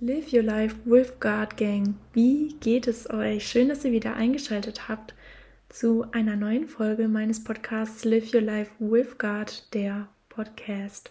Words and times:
Live 0.00 0.34
Your 0.34 0.42
Life 0.42 0.76
with 0.84 1.18
God 1.18 1.56
Gang. 1.56 1.94
Wie 2.12 2.56
geht 2.60 2.86
es 2.86 3.08
euch? 3.08 3.48
Schön, 3.48 3.70
dass 3.70 3.86
ihr 3.86 3.92
wieder 3.92 4.14
eingeschaltet 4.16 4.88
habt 4.88 5.14
zu 5.70 6.04
einer 6.12 6.36
neuen 6.36 6.68
Folge 6.68 7.08
meines 7.08 7.42
Podcasts 7.42 8.04
Live 8.04 8.34
Your 8.34 8.42
Life 8.42 8.70
with 8.78 9.16
God, 9.16 9.66
der 9.72 10.08
Podcast. 10.28 11.10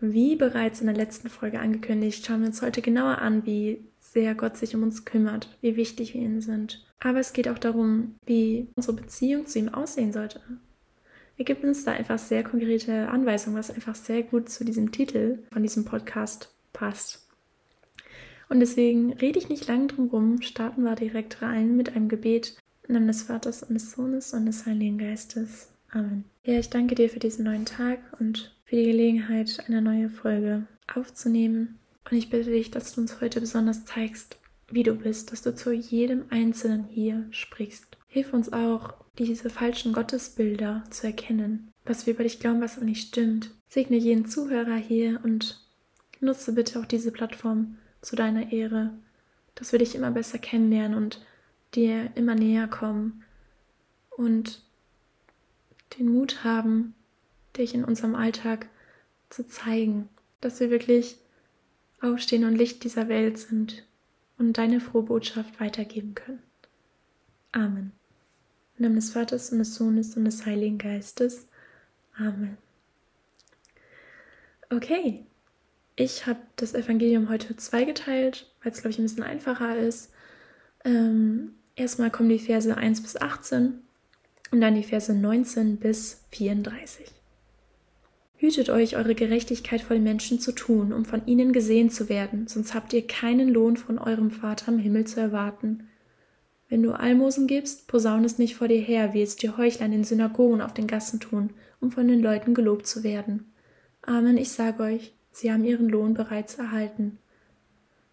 Wie 0.00 0.36
bereits 0.36 0.80
in 0.80 0.86
der 0.86 0.96
letzten 0.96 1.28
Folge 1.28 1.58
angekündigt, 1.58 2.24
schauen 2.24 2.40
wir 2.40 2.46
uns 2.46 2.62
heute 2.62 2.82
genauer 2.82 3.18
an, 3.18 3.44
wie 3.46 3.84
sehr 3.98 4.34
Gott 4.34 4.56
sich 4.56 4.74
um 4.76 4.82
uns 4.84 5.04
kümmert, 5.04 5.56
wie 5.60 5.76
wichtig 5.76 6.14
wir 6.14 6.22
ihm 6.22 6.40
sind. 6.40 6.89
Aber 7.00 7.18
es 7.18 7.32
geht 7.32 7.48
auch 7.48 7.58
darum, 7.58 8.16
wie 8.26 8.68
unsere 8.76 8.96
Beziehung 8.96 9.46
zu 9.46 9.58
ihm 9.58 9.70
aussehen 9.70 10.12
sollte. 10.12 10.40
Er 11.38 11.44
gibt 11.44 11.64
uns 11.64 11.84
da 11.84 11.92
einfach 11.92 12.18
sehr 12.18 12.44
konkrete 12.44 13.08
Anweisungen, 13.08 13.56
was 13.56 13.70
einfach 13.70 13.94
sehr 13.94 14.22
gut 14.22 14.50
zu 14.50 14.62
diesem 14.62 14.92
Titel 14.92 15.38
von 15.50 15.62
diesem 15.62 15.86
Podcast 15.86 16.54
passt. 16.74 17.26
Und 18.50 18.60
deswegen 18.60 19.14
rede 19.14 19.38
ich 19.38 19.48
nicht 19.48 19.66
lange 19.66 19.86
drum 19.86 20.08
rum, 20.08 20.42
starten 20.42 20.82
wir 20.82 20.96
direkt 20.96 21.40
rein 21.40 21.76
mit 21.76 21.96
einem 21.96 22.08
Gebet 22.08 22.58
im 22.86 22.94
Namen 22.94 23.06
des 23.06 23.22
Vaters 23.22 23.62
und 23.62 23.74
des 23.74 23.92
Sohnes 23.92 24.34
und 24.34 24.44
des 24.44 24.66
Heiligen 24.66 24.98
Geistes. 24.98 25.68
Amen. 25.92 26.24
Ja, 26.44 26.58
ich 26.58 26.68
danke 26.68 26.94
dir 26.94 27.08
für 27.08 27.20
diesen 27.20 27.44
neuen 27.44 27.64
Tag 27.64 28.00
und 28.18 28.54
für 28.64 28.76
die 28.76 28.86
Gelegenheit, 28.86 29.64
eine 29.66 29.80
neue 29.80 30.10
Folge 30.10 30.66
aufzunehmen. 30.94 31.78
Und 32.10 32.16
ich 32.16 32.28
bitte 32.28 32.50
dich, 32.50 32.70
dass 32.70 32.94
du 32.94 33.00
uns 33.00 33.20
heute 33.20 33.40
besonders 33.40 33.84
zeigst, 33.84 34.36
wie 34.70 34.82
du 34.82 34.94
bist, 34.94 35.32
dass 35.32 35.42
du 35.42 35.54
zu 35.54 35.72
jedem 35.72 36.24
Einzelnen 36.30 36.84
hier 36.84 37.26
sprichst. 37.30 37.96
Hilf 38.08 38.32
uns 38.32 38.52
auch, 38.52 38.94
diese 39.18 39.50
falschen 39.50 39.92
Gottesbilder 39.92 40.84
zu 40.90 41.06
erkennen, 41.06 41.72
was 41.84 42.06
wir 42.06 42.14
über 42.14 42.22
dich 42.22 42.40
glauben, 42.40 42.60
was 42.60 42.76
aber 42.76 42.86
nicht 42.86 43.08
stimmt. 43.08 43.50
Segne 43.68 43.96
jeden 43.96 44.26
Zuhörer 44.26 44.76
hier 44.76 45.20
und 45.24 45.60
nutze 46.20 46.52
bitte 46.52 46.80
auch 46.80 46.86
diese 46.86 47.12
Plattform, 47.12 47.76
zu 48.00 48.16
deiner 48.16 48.50
Ehre, 48.52 48.94
dass 49.54 49.72
wir 49.72 49.78
dich 49.78 49.94
immer 49.94 50.10
besser 50.10 50.38
kennenlernen 50.38 50.96
und 50.96 51.20
dir 51.74 52.10
immer 52.14 52.34
näher 52.34 52.66
kommen 52.66 53.22
und 54.10 54.62
den 55.98 56.08
Mut 56.08 56.44
haben, 56.44 56.94
dich 57.56 57.74
in 57.74 57.84
unserem 57.84 58.14
Alltag 58.14 58.68
zu 59.28 59.46
zeigen, 59.46 60.08
dass 60.40 60.60
wir 60.60 60.70
wirklich 60.70 61.18
aufstehen 62.00 62.44
und 62.44 62.56
Licht 62.56 62.84
dieser 62.84 63.08
Welt 63.08 63.38
sind 63.38 63.84
und 64.40 64.54
deine 64.54 64.80
frohe 64.80 65.02
Botschaft 65.02 65.60
weitergeben 65.60 66.14
können. 66.14 66.42
Amen. 67.52 67.92
Im 68.78 68.84
Namen 68.84 68.96
des 68.96 69.10
Vaters 69.10 69.52
und 69.52 69.58
des 69.58 69.74
Sohnes 69.74 70.16
und 70.16 70.24
des 70.24 70.46
Heiligen 70.46 70.78
Geistes. 70.78 71.46
Amen. 72.16 72.56
Okay, 74.70 75.26
ich 75.94 76.26
habe 76.26 76.40
das 76.56 76.74
Evangelium 76.74 77.28
heute 77.28 77.54
zweigeteilt, 77.56 78.50
weil 78.62 78.72
es, 78.72 78.80
glaube 78.80 78.92
ich, 78.92 78.98
ein 78.98 79.02
bisschen 79.02 79.22
einfacher 79.22 79.76
ist. 79.76 80.10
Ähm, 80.84 81.52
erstmal 81.76 82.10
kommen 82.10 82.30
die 82.30 82.38
Verse 82.38 82.74
1 82.74 83.02
bis 83.02 83.16
18 83.20 83.80
und 84.52 84.60
dann 84.60 84.74
die 84.74 84.84
Verse 84.84 85.12
19 85.12 85.76
bis 85.76 86.24
34. 86.30 87.12
Hütet 88.40 88.70
euch, 88.70 88.96
eure 88.96 89.14
Gerechtigkeit 89.14 89.82
vor 89.82 89.94
den 89.94 90.02
Menschen 90.02 90.40
zu 90.40 90.52
tun, 90.52 90.94
um 90.94 91.04
von 91.04 91.26
ihnen 91.26 91.52
gesehen 91.52 91.90
zu 91.90 92.08
werden, 92.08 92.46
sonst 92.46 92.72
habt 92.72 92.94
ihr 92.94 93.06
keinen 93.06 93.50
Lohn 93.50 93.76
von 93.76 93.98
eurem 93.98 94.30
Vater 94.30 94.72
im 94.72 94.78
Himmel 94.78 95.06
zu 95.06 95.20
erwarten. 95.20 95.90
Wenn 96.70 96.82
du 96.82 96.92
Almosen 96.92 97.46
gibst, 97.46 97.86
posaun 97.86 98.24
es 98.24 98.38
nicht 98.38 98.56
vor 98.56 98.66
dir 98.66 98.80
her, 98.80 99.12
wie 99.12 99.20
es 99.20 99.36
die 99.36 99.50
Heuchler 99.50 99.84
in 99.84 99.92
den 99.92 100.04
Synagogen 100.04 100.62
auf 100.62 100.72
den 100.72 100.86
Gassen 100.86 101.20
tun, 101.20 101.50
um 101.82 101.90
von 101.90 102.08
den 102.08 102.22
Leuten 102.22 102.54
gelobt 102.54 102.86
zu 102.86 103.04
werden. 103.04 103.52
Amen, 104.00 104.38
ich 104.38 104.52
sage 104.52 104.84
euch, 104.84 105.12
Sie 105.32 105.52
haben 105.52 105.64
ihren 105.66 105.90
Lohn 105.90 106.14
bereits 106.14 106.54
erhalten. 106.54 107.18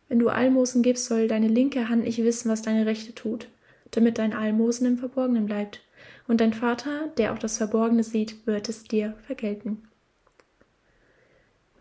Wenn 0.10 0.20
du 0.20 0.28
Almosen 0.28 0.84
gibst, 0.84 1.06
soll 1.06 1.30
deine 1.30 1.48
linke 1.48 1.88
Hand 1.88 2.04
nicht 2.04 2.22
wissen, 2.22 2.52
was 2.52 2.62
deine 2.62 2.86
rechte 2.86 3.16
tut, 3.16 3.48
damit 3.92 4.18
dein 4.18 4.34
Almosen 4.34 4.88
im 4.88 4.98
Verborgenen 4.98 5.46
bleibt. 5.46 5.80
Und 6.28 6.42
dein 6.42 6.52
Vater, 6.52 7.14
der 7.18 7.32
auch 7.32 7.40
das 7.40 7.58
Verborgene 7.58 8.04
sieht, 8.04 8.46
wird 8.46 8.68
es 8.68 8.84
dir 8.84 9.16
vergelten. 9.26 9.87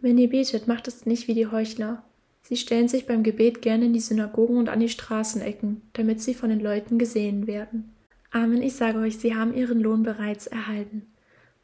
Wenn 0.07 0.19
ihr 0.19 0.31
betet, 0.31 0.69
macht 0.69 0.87
es 0.87 1.05
nicht 1.05 1.27
wie 1.27 1.35
die 1.35 1.49
Heuchler. 1.49 2.05
Sie 2.43 2.57
stellen 2.57 2.87
sich 2.87 3.07
beim 3.07 3.25
Gebet 3.25 3.61
gerne 3.61 3.87
in 3.87 3.93
die 3.93 3.99
Synagogen 3.99 4.57
und 4.57 4.69
an 4.69 4.79
die 4.79 4.89
Straßenecken, 4.89 5.83
damit 5.95 6.23
sie 6.23 6.33
von 6.33 6.49
den 6.49 6.61
Leuten 6.61 6.97
gesehen 6.97 7.49
werden. 7.49 7.93
Amen, 8.31 8.63
ich 8.63 8.77
sage 8.77 9.01
euch, 9.01 9.19
sie 9.19 9.35
haben 9.35 9.53
ihren 9.53 9.81
Lohn 9.81 10.05
bereits 10.05 10.47
erhalten. 10.47 11.09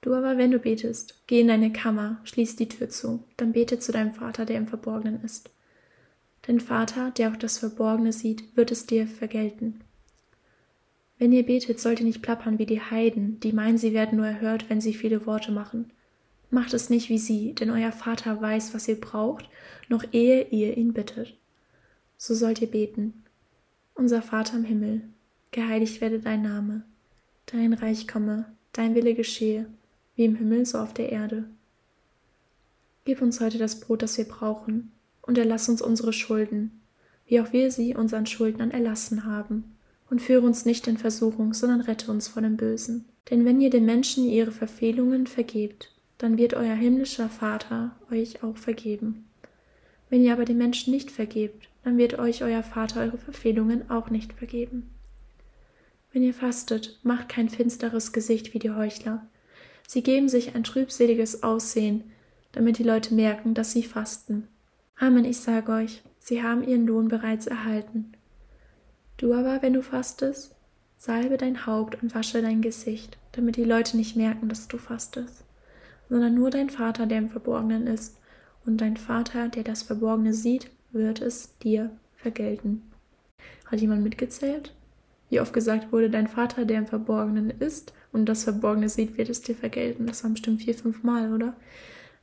Du 0.01 0.13
aber, 0.13 0.39
wenn 0.39 0.51
du 0.51 0.59
betest, 0.59 1.23
geh 1.29 1.41
in 1.43 1.47
deine 1.47 1.73
Kammer, 1.73 2.19
schließ 2.25 2.57
die 2.57 2.69
Tür 2.69 2.89
zu, 2.89 3.23
dann 3.37 3.53
bete 3.53 3.79
zu 3.79 3.93
deinem 3.93 4.11
Vater, 4.11 4.45
der 4.45 4.57
im 4.57 4.67
Verborgenen 4.67 5.23
ist. 5.23 5.51
Dein 6.45 6.59
Vater, 6.59 7.13
der 7.13 7.31
auch 7.31 7.37
das 7.37 7.59
Verborgene 7.59 8.13
sieht, 8.13 8.57
wird 8.57 8.73
es 8.73 8.87
dir 8.87 9.07
vergelten. 9.07 9.83
Wenn 11.17 11.31
ihr 11.31 11.47
betet, 11.47 11.79
sollt 11.79 12.01
ihr 12.01 12.07
nicht 12.07 12.23
plappern 12.23 12.59
wie 12.59 12.67
die 12.67 12.81
Heiden, 12.81 13.39
die 13.39 13.53
meinen, 13.53 13.79
sie 13.79 13.93
werden 13.93 14.17
nur 14.17 14.27
erhört, 14.27 14.69
wenn 14.69 14.81
sie 14.81 14.95
viele 14.95 15.27
Worte 15.27 15.53
machen. 15.53 15.93
Macht 16.53 16.75
es 16.75 16.91
nicht 16.91 17.09
wie 17.09 17.17
sie, 17.17 17.55
denn 17.55 17.71
euer 17.71 17.93
Vater 17.93 18.39
weiß, 18.41 18.75
was 18.75 18.87
ihr 18.87 19.01
braucht, 19.01 19.49
noch 19.89 20.05
ehe 20.13 20.47
ihr 20.51 20.77
ihn 20.77 20.93
bittet. 20.93 21.35
So 22.19 22.35
sollt 22.35 22.61
ihr 22.61 22.71
beten. 22.71 23.25
Unser 23.95 24.21
Vater 24.21 24.59
im 24.59 24.65
Himmel, 24.65 25.01
geheiligt 25.51 26.03
werde 26.03 26.19
dein 26.19 26.43
Name, 26.43 26.83
dein 27.47 27.73
Reich 27.73 28.07
komme, 28.07 28.45
dein 28.75 28.95
Wille 28.95 29.15
geschehe 29.15 29.67
wie 30.15 30.27
im 30.27 30.37
Himmel 30.37 30.67
so 30.67 30.77
auf 30.77 30.93
der 30.93 31.11
Erde. 31.11 31.45
Gib 33.07 33.23
uns 33.23 33.41
heute 33.41 33.57
das 33.57 33.81
Brot, 33.81 34.03
das 34.03 34.19
wir 34.19 34.27
brauchen, 34.27 34.93
und 35.23 35.39
erlass 35.39 35.71
uns 35.71 35.81
unsere 35.81 36.13
Schulden, 36.13 36.83
wie 37.25 37.41
auch 37.41 37.55
wir 37.55 37.71
sie 37.71 37.95
unseren 37.95 38.27
Schuldnern 38.27 38.71
erlassen 38.71 39.25
haben. 39.25 39.77
Und 40.11 40.21
führe 40.21 40.45
uns 40.45 40.67
nicht 40.67 40.87
in 40.87 40.99
Versuchung, 40.99 41.55
sondern 41.55 41.81
rette 41.81 42.11
uns 42.11 42.29
vor 42.29 42.43
dem 42.43 42.59
Bösen. 42.59 43.07
Denn 43.31 43.47
wenn 43.47 43.63
ihr 43.63 43.71
den 43.71 43.87
Menschen 43.87 44.29
ihre 44.29 44.53
Verfehlungen 44.53 45.27
vergebt, 45.27 45.91
dann 46.23 46.39
wird 46.39 46.55
euer 46.55 46.75
himmlischer 46.75 47.29
Vater 47.29 47.95
euch 48.11 48.43
auch 48.43 48.57
vergeben. 48.57 49.27
Wenn 50.09 50.23
ihr 50.23 50.33
aber 50.33 50.47
den 50.47 50.59
Menschen 50.59 50.95
nicht 50.95 51.11
vergebt, 51.11 51.69
dann 51.85 51.99
wird 51.99 52.19
euch 52.19 52.43
euer 52.43 52.63
Vater 52.63 53.01
eure 53.01 53.19
Verfehlungen 53.19 53.91
auch 53.91 54.09
nicht 54.09 54.33
vergeben. 54.33 54.89
Wenn 56.13 56.23
ihr 56.23 56.35
fastet, 56.35 56.99
macht 57.03 57.29
kein 57.29 57.51
finsteres 57.51 58.13
Gesicht 58.13 58.55
wie 58.55 58.59
die 58.59 58.71
Heuchler, 58.71 59.27
Sie 59.87 60.03
geben 60.03 60.31
sich 60.31 60.55
ein 60.55 60.65
trübseliges 60.65 61.43
Aussehen, 61.43 62.05
damit 62.53 62.79
die 62.79 62.83
Leute 62.83 63.15
merken, 63.15 63.53
dass 63.53 63.73
sie 63.73 63.83
fasten. 63.83 64.49
Amen, 64.99 65.27
ich 65.27 65.39
sage 65.39 65.71
euch, 65.71 66.03
sie 66.19 66.43
haben 66.43 66.67
ihren 66.67 66.87
Lohn 66.87 67.09
bereits 67.09 67.47
erhalten. 67.47 68.13
Du 69.19 69.35
aber, 69.35 69.61
wenn 69.61 69.75
du 69.75 69.83
fastest, 69.83 70.55
salbe 70.97 71.37
dein 71.37 71.67
Haupt 71.67 72.03
und 72.03 72.15
wasche 72.15 72.41
dein 72.41 72.63
Gesicht, 72.63 73.19
damit 73.33 73.57
die 73.57 73.65
Leute 73.65 73.97
nicht 73.99 74.17
merken, 74.17 74.49
dass 74.49 74.69
du 74.69 74.79
fastest, 74.79 75.45
sondern 76.13 76.35
nur 76.35 76.51
dein 76.51 76.69
Vater, 76.69 77.07
der 77.07 77.17
im 77.17 77.31
Verborgenen 77.31 77.87
ist, 77.87 78.19
und 78.67 78.83
dein 78.83 78.99
Vater, 78.99 79.49
der 79.49 79.65
das 79.65 79.83
Verborgene 79.83 80.35
sieht, 80.35 80.71
wird 80.91 81.23
es 81.23 81.57
dir 81.57 81.89
vergelten. 82.17 82.83
Hat 83.65 83.81
jemand 83.81 84.03
mitgezählt? 84.05 84.75
Wie 85.31 85.41
oft 85.41 85.55
gesagt 85.55 85.91
wurde, 85.91 86.11
dein 86.11 86.29
Vater, 86.29 86.67
der 86.67 86.81
im 86.81 86.87
Verborgenen 86.87 87.49
ist 87.49 87.95
und 88.13 88.27
das 88.27 88.45
Verborgene 88.45 88.91
sieht, 88.91 89.17
wird 89.17 89.31
es 89.31 89.41
dir 89.41 89.55
vergelten. 89.55 90.07
Das 90.07 90.23
waren 90.23 90.35
bestimmt 90.35 90.63
vier, 90.63 90.75
fünf 90.75 91.03
Mal, 91.03 91.33
oder? 91.33 91.57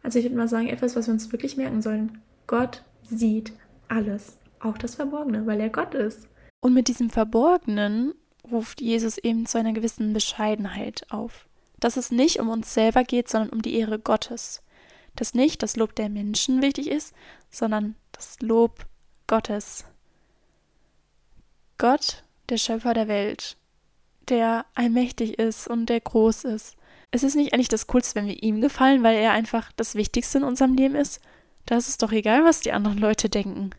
Also 0.04 0.20
ich 0.20 0.26
würde 0.26 0.38
mal 0.38 0.48
sagen, 0.48 0.68
etwas, 0.68 0.96
was 0.96 1.08
wir 1.08 1.14
uns 1.16 1.32
wirklich 1.32 1.58
merken 1.58 1.82
sollen. 1.82 2.20
Gott 2.46 2.84
sieht 3.02 3.54
alles, 3.88 4.38
auch 4.60 4.78
das 4.78 4.94
Verborgene, 4.96 5.48
weil 5.48 5.60
er 5.60 5.70
Gott 5.70 5.96
ist. 5.96 6.28
Und 6.62 6.76
mit 6.76 6.90
diesem 6.90 7.10
Verborgenen 7.10 8.14
ruft 8.52 8.82
Jesus 8.82 9.18
eben 9.18 9.48
zu 9.48 9.58
einer 9.58 9.74
gewissen 9.74 10.14
Bescheidenheit 10.14 11.08
auf. 11.10 11.49
Dass 11.80 11.98
es 11.98 12.12
nicht 12.12 12.40
um 12.40 12.50
uns 12.50 12.74
selber 12.74 13.04
geht, 13.04 13.30
sondern 13.30 13.50
um 13.50 13.62
die 13.62 13.76
Ehre 13.76 14.00
Gottes. 14.00 14.62
Dass 15.16 15.34
nicht 15.34 15.64
das 15.64 15.76
Lob 15.76 15.96
der 15.96 16.10
Menschen 16.10 16.62
wichtig 16.62 16.90
ist, 16.90 17.14
sondern 17.50 17.96
das 18.12 18.38
Lob 18.42 18.86
Gottes. 19.28 19.86
Gott 21.78 22.24
der 22.50 22.58
Schöpfer 22.58 22.94
der 22.94 23.08
Welt, 23.08 23.58
der 24.28 24.66
allmächtig 24.76 25.40
ist 25.40 25.68
und 25.68 25.88
der 25.88 26.02
groß 26.02 26.44
ist. 26.46 26.76
Es 27.12 27.24
ist 27.24 27.36
nicht 27.36 27.54
eigentlich 27.54 27.70
das 27.70 27.88
Coolste, 27.88 28.16
wenn 28.16 28.28
wir 28.28 28.44
ihm 28.44 28.62
gefallen, 28.62 29.04
weil 29.04 29.16
er 29.16 29.32
einfach 29.32 29.72
das 29.76 29.96
Wichtigste 29.96 30.40
in 30.40 30.44
unserem 30.44 30.76
Leben 30.76 30.96
ist. 30.96 31.22
Da 31.66 31.78
ist 31.78 32.02
doch 32.02 32.12
egal, 32.12 32.44
was 32.44 32.62
die 32.62 32.72
anderen 32.72 32.98
Leute 32.98 33.30
denken. 33.30 33.72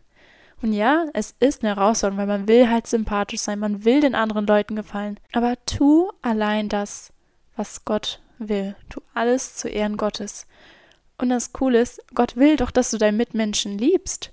Und 0.61 0.73
ja, 0.73 1.05
es 1.13 1.35
ist 1.39 1.63
eine 1.63 1.75
Herausforderung, 1.75 2.19
weil 2.19 2.37
man 2.37 2.47
will 2.47 2.69
halt 2.69 2.87
sympathisch 2.87 3.41
sein, 3.41 3.59
man 3.59 3.83
will 3.83 3.99
den 4.01 4.15
anderen 4.15 4.45
Leuten 4.45 4.75
gefallen. 4.75 5.19
Aber 5.31 5.55
tu 5.65 6.11
allein 6.21 6.69
das, 6.69 7.11
was 7.55 7.85
Gott 7.85 8.21
will. 8.37 8.75
Tu 8.89 9.01
alles 9.13 9.55
zu 9.55 9.69
Ehren 9.69 9.97
Gottes. 9.97 10.47
Und 11.17 11.29
das 11.29 11.53
Coole 11.53 11.81
ist, 11.81 12.01
Gott 12.15 12.35
will 12.35 12.55
doch, 12.57 12.71
dass 12.71 12.91
du 12.91 12.97
deinen 12.97 13.17
Mitmenschen 13.17 13.77
liebst. 13.77 14.31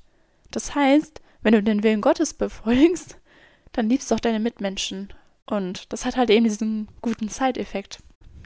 Das 0.50 0.74
heißt, 0.74 1.20
wenn 1.42 1.52
du 1.52 1.62
den 1.62 1.82
Willen 1.82 2.00
Gottes 2.00 2.34
befolgst, 2.34 3.18
dann 3.72 3.88
liebst 3.88 4.10
doch 4.10 4.20
deine 4.20 4.40
Mitmenschen. 4.40 5.12
Und 5.46 5.92
das 5.92 6.04
hat 6.04 6.16
halt 6.16 6.30
eben 6.30 6.44
diesen 6.44 6.88
guten 7.02 7.28
Side-Effekt. 7.28 7.98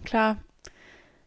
Klar, 0.04 0.38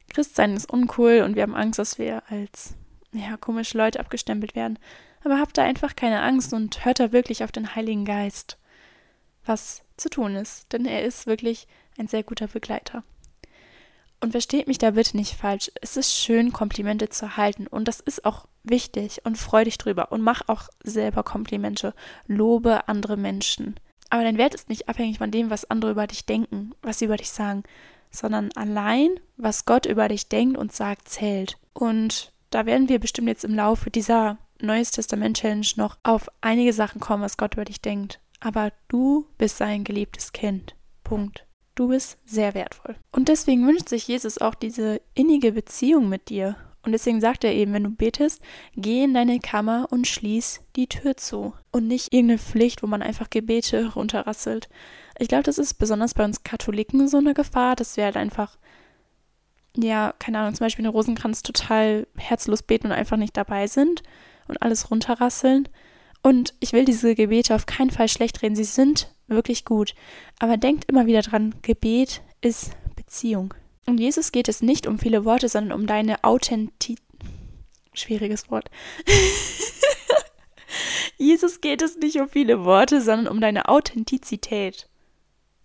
Christsein 0.09 0.56
ist 0.56 0.71
uncool 0.71 1.21
und 1.21 1.36
wir 1.36 1.44
haben 1.44 1.56
Angst, 1.56 1.80
dass 1.80 1.98
wir 1.98 2.24
als 2.30 2.75
ja, 3.12 3.38
komische 3.38 3.77
Leute 3.77 4.00
abgestempelt 4.00 4.56
werden. 4.56 4.80
Aber 5.24 5.39
habt 5.39 5.57
da 5.57 5.63
einfach 5.63 5.95
keine 5.95 6.21
Angst 6.21 6.53
und 6.53 6.86
hört 6.86 7.00
da 7.00 7.12
wirklich 7.12 7.44
auf 7.44 7.51
den 7.51 7.75
Heiligen 7.75 8.06
Geist, 8.06 8.57
was 9.45 9.83
zu 9.98 10.09
tun 10.09 10.36
ist, 10.36 10.71
denn 10.71 10.86
er 10.86 11.03
ist 11.03 11.25
wirklich 11.25 11.68
ein 11.98 12.07
sehr 12.07 12.24
guter 12.24 12.48
Begleiter. 12.48 13.03
Und 14.25 14.31
versteht 14.31 14.68
mich 14.68 14.80
da 14.80 14.89
bitte 14.89 15.16
nicht 15.16 15.36
falsch. 15.36 15.72
Es 15.81 15.98
ist 15.98 16.12
schön, 16.12 16.51
Komplimente 16.51 17.10
zu 17.10 17.25
erhalten 17.25 17.68
und 17.68 17.88
das 17.88 18.00
ist 18.00 18.25
auch 18.25 18.48
wichtig 18.63 19.22
und 19.24 19.38
freu 19.38 19.63
dich 19.66 19.77
drüber 19.77 20.12
und 20.12 20.24
mach 20.24 20.42
auch 20.48 20.63
selber 20.83 21.22
Komplimente. 21.22 21.94
Lobe 22.25 22.88
andere 22.88 23.18
Menschen. 23.18 23.75
Aber 24.10 24.24
dein 24.24 24.39
Wert 24.39 24.56
ist 24.56 24.68
nicht 24.68 24.89
abhängig 24.89 25.19
von 25.19 25.30
dem, 25.30 25.51
was 25.51 25.69
andere 25.69 25.92
über 25.92 26.07
dich 26.07 26.25
denken, 26.25 26.74
was 26.81 26.98
sie 26.98 27.06
über 27.06 27.18
dich 27.18 27.30
sagen, 27.30 27.62
sondern 28.10 28.50
allein, 28.56 29.12
was 29.38 29.66
Gott 29.66 29.86
über 29.86 30.07
dich 30.07 30.27
denkt 30.27 30.57
und 30.57 30.74
sagt, 30.74 31.07
zählt. 31.07 31.60
Und 31.74 32.33
da 32.50 32.66
werden 32.66 32.89
wir 32.89 32.98
bestimmt 32.98 33.27
jetzt 33.27 33.45
im 33.45 33.54
Laufe 33.54 33.92
dieser 33.92 34.39
Neues 34.60 34.89
Testament 34.89 35.38
Challenge 35.38 35.68
noch 35.75 36.00
auf 36.01 36.31
einige 36.42 36.74
Sachen 36.74 37.00
kommen, 37.00 37.22
was 37.22 37.38
Gott 37.38 37.54
über 37.54 37.66
dich 37.66 37.80
denkt. 37.80 38.19
Aber 38.39 38.74
du 38.88 39.27
bist 39.38 39.57
sein 39.57 39.83
geliebtes 39.83 40.33
Kind. 40.33 40.74
Punkt. 41.04 41.45
Du 41.75 41.89
bist 41.89 42.18
sehr 42.25 42.54
wertvoll. 42.54 42.95
Und 43.12 43.27
deswegen 43.27 43.68
wünscht 43.68 43.89
sich 43.89 44.07
Jesus 44.07 44.38
auch 44.38 44.56
diese 44.56 45.01
innige 45.13 45.51
Beziehung 45.51 46.07
mit 46.07 46.30
dir. 46.30 46.56
Und 46.83 46.94
deswegen 46.94 47.19
sagt 47.19 47.44
er 47.44 47.54
eben, 47.54 47.74
wenn 47.74 47.83
du 47.83 47.89
betest, 47.89 48.42
geh 48.75 49.04
in 49.04 49.13
deine 49.13 49.39
Kammer 49.39 49.88
und 49.89 50.07
schließ 50.07 50.62
die 50.75 50.88
Tür 50.88 51.18
zu. 51.18 51.54
Und 51.72 51.88
nicht 51.88 52.13
irgendeine 52.13 52.38
Pflicht, 52.38 52.81
wo 52.81 52.88
man 52.88 53.01
einfach 53.01 53.30
Gebete 53.30 53.94
runterrasselt. 53.94 54.69
Ich 55.18 55.27
glaube, 55.27 55.44
das 55.44 55.57
ist 55.57 55.74
besonders 55.74 56.13
bei 56.13 56.24
uns 56.24 56.44
Katholiken 56.44 57.07
so 57.07 57.18
eine 57.18 57.33
Gefahr, 57.33 57.75
dass 57.75 57.98
wir 57.98 58.06
halt 58.06 58.18
einfach, 58.18 58.57
ja, 59.75 60.13
keine 60.19 60.39
Ahnung, 60.39 60.54
zum 60.54 60.66
Beispiel 60.66 60.86
einen 60.86 60.94
Rosenkranz 60.94 61.42
total 61.44 62.07
herzlos 62.18 62.62
beten 62.62 62.88
und 62.88 62.94
einfach 62.94 63.18
nicht 63.18 63.36
dabei 63.36 63.68
sind 63.68 64.04
und 64.48 64.62
alles 64.62 64.92
runterrasseln. 64.92 65.68
Und 66.25 66.56
ich 66.60 66.74
will 66.74 66.86
diese 66.86 67.13
Gebete 67.13 67.54
auf 67.54 67.68
keinen 67.68 67.92
Fall 67.92 68.10
schlecht 68.10 68.42
reden. 68.42 68.56
Sie 68.56 68.63
sind 68.63 69.13
wirklich 69.27 69.63
gut. 69.63 69.94
Aber 70.39 70.57
denkt 70.57 70.86
immer 70.86 71.06
wieder 71.06 71.22
dran, 71.22 71.54
Gebet 71.62 72.24
ist 72.42 72.72
Beziehung. 72.95 73.54
Und 73.86 74.00
Jesus 74.00 74.31
geht 74.31 74.50
es 74.50 74.63
nicht 74.63 74.88
um 74.88 74.98
viele 74.98 75.24
Worte, 75.24 75.50
sondern 75.50 75.80
um 75.80 75.86
deine 75.86 76.24
Authentizität. 76.24 77.06
Schwieriges 77.94 78.50
Wort. 78.50 78.72
Jesus 81.18 81.62
geht 81.62 81.83
es 81.83 81.98
nicht 81.98 82.19
um 82.19 82.27
viele 82.27 82.66
Worte, 82.66 83.01
sondern 83.01 83.27
um 83.27 83.39
deine 83.39 83.69
Authentizität. 83.69 84.89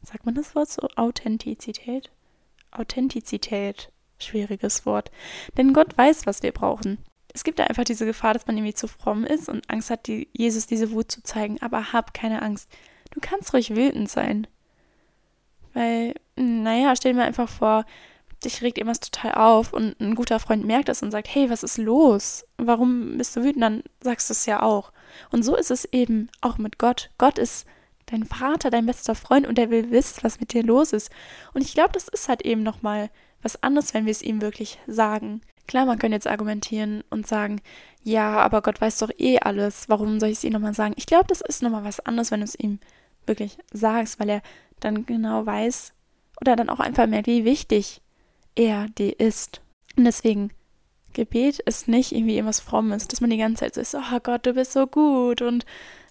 Sagt 0.02 0.26
man 0.26 0.34
das 0.34 0.54
Wort 0.54 0.68
so? 0.68 0.86
Authentizität? 0.94 2.10
Authentizität. 2.70 3.90
Schwieriges 4.18 4.84
Wort. 4.84 5.10
Denn 5.56 5.72
Gott 5.72 5.96
weiß, 5.96 6.26
was 6.26 6.42
wir 6.42 6.52
brauchen 6.52 6.98
es 7.32 7.44
gibt 7.44 7.58
da 7.58 7.64
einfach 7.64 7.84
diese 7.84 8.06
Gefahr, 8.06 8.34
dass 8.34 8.46
man 8.46 8.56
irgendwie 8.56 8.74
zu 8.74 8.88
fromm 8.88 9.24
ist 9.24 9.48
und 9.48 9.68
Angst 9.70 9.90
hat, 9.90 10.06
die, 10.06 10.28
Jesus 10.32 10.66
diese 10.66 10.90
Wut 10.90 11.10
zu 11.10 11.22
zeigen. 11.22 11.58
Aber 11.60 11.92
hab 11.92 12.14
keine 12.14 12.42
Angst. 12.42 12.68
Du 13.10 13.20
kannst 13.20 13.52
ruhig 13.54 13.74
wütend 13.74 14.10
sein. 14.10 14.46
Weil, 15.72 16.14
naja, 16.36 16.94
stell 16.96 17.14
dir 17.14 17.22
einfach 17.22 17.48
vor, 17.48 17.84
dich 18.44 18.62
regt 18.62 18.78
irgendwas 18.78 19.00
total 19.00 19.34
auf 19.34 19.72
und 19.72 20.00
ein 20.00 20.14
guter 20.14 20.40
Freund 20.40 20.64
merkt 20.64 20.88
das 20.88 21.02
und 21.02 21.10
sagt, 21.10 21.28
hey, 21.32 21.50
was 21.50 21.62
ist 21.62 21.78
los? 21.78 22.44
Warum 22.56 23.18
bist 23.18 23.36
du 23.36 23.42
wütend? 23.42 23.62
Dann 23.62 23.82
sagst 24.00 24.30
du 24.30 24.32
es 24.32 24.46
ja 24.46 24.62
auch. 24.62 24.92
Und 25.30 25.44
so 25.44 25.56
ist 25.56 25.70
es 25.70 25.84
eben 25.84 26.28
auch 26.40 26.58
mit 26.58 26.78
Gott. 26.78 27.10
Gott 27.18 27.38
ist 27.38 27.66
dein 28.06 28.24
Vater, 28.24 28.70
dein 28.70 28.86
bester 28.86 29.14
Freund 29.14 29.46
und 29.46 29.58
er 29.58 29.70
will 29.70 29.90
wissen, 29.90 30.20
was 30.22 30.40
mit 30.40 30.52
dir 30.52 30.62
los 30.62 30.92
ist. 30.92 31.10
Und 31.52 31.60
ich 31.62 31.74
glaube, 31.74 31.92
das 31.92 32.08
ist 32.08 32.28
halt 32.28 32.42
eben 32.42 32.62
nochmal 32.62 33.10
was 33.42 33.62
anderes, 33.62 33.94
wenn 33.94 34.06
wir 34.06 34.12
es 34.12 34.22
ihm 34.22 34.40
wirklich 34.40 34.78
sagen. 34.86 35.40
Klar, 35.66 35.86
man 35.86 35.98
könnte 35.98 36.16
jetzt 36.16 36.26
argumentieren 36.26 37.04
und 37.10 37.26
sagen, 37.26 37.60
ja, 38.02 38.38
aber 38.38 38.62
Gott 38.62 38.80
weiß 38.80 38.98
doch 38.98 39.10
eh 39.18 39.38
alles, 39.38 39.88
warum 39.88 40.18
soll 40.18 40.30
ich 40.30 40.38
es 40.38 40.44
ihm 40.44 40.52
nochmal 40.52 40.74
sagen? 40.74 40.94
Ich 40.96 41.06
glaube, 41.06 41.26
das 41.28 41.40
ist 41.40 41.62
nochmal 41.62 41.84
was 41.84 42.00
anderes, 42.00 42.30
wenn 42.30 42.40
du 42.40 42.44
es 42.44 42.58
ihm 42.58 42.80
wirklich 43.26 43.58
sagst, 43.72 44.18
weil 44.18 44.28
er 44.30 44.42
dann 44.80 45.06
genau 45.06 45.46
weiß 45.46 45.92
oder 46.40 46.56
dann 46.56 46.70
auch 46.70 46.80
einfach 46.80 47.06
merkt, 47.06 47.26
wie 47.26 47.44
wichtig 47.44 48.00
er 48.56 48.88
dir 48.88 49.18
ist. 49.20 49.60
Und 49.96 50.04
deswegen, 50.04 50.50
Gebet 51.12 51.58
ist 51.60 51.88
nicht 51.88 52.12
irgendwie 52.12 52.36
irgendwas 52.36 52.60
Frommes, 52.60 53.08
dass 53.08 53.20
man 53.20 53.30
die 53.30 53.36
ganze 53.36 53.60
Zeit 53.60 53.74
so 53.74 53.80
ist, 53.80 53.94
oh 53.94 54.20
Gott, 54.22 54.46
du 54.46 54.54
bist 54.54 54.72
so 54.72 54.86
gut 54.86 55.42
und 55.42 55.66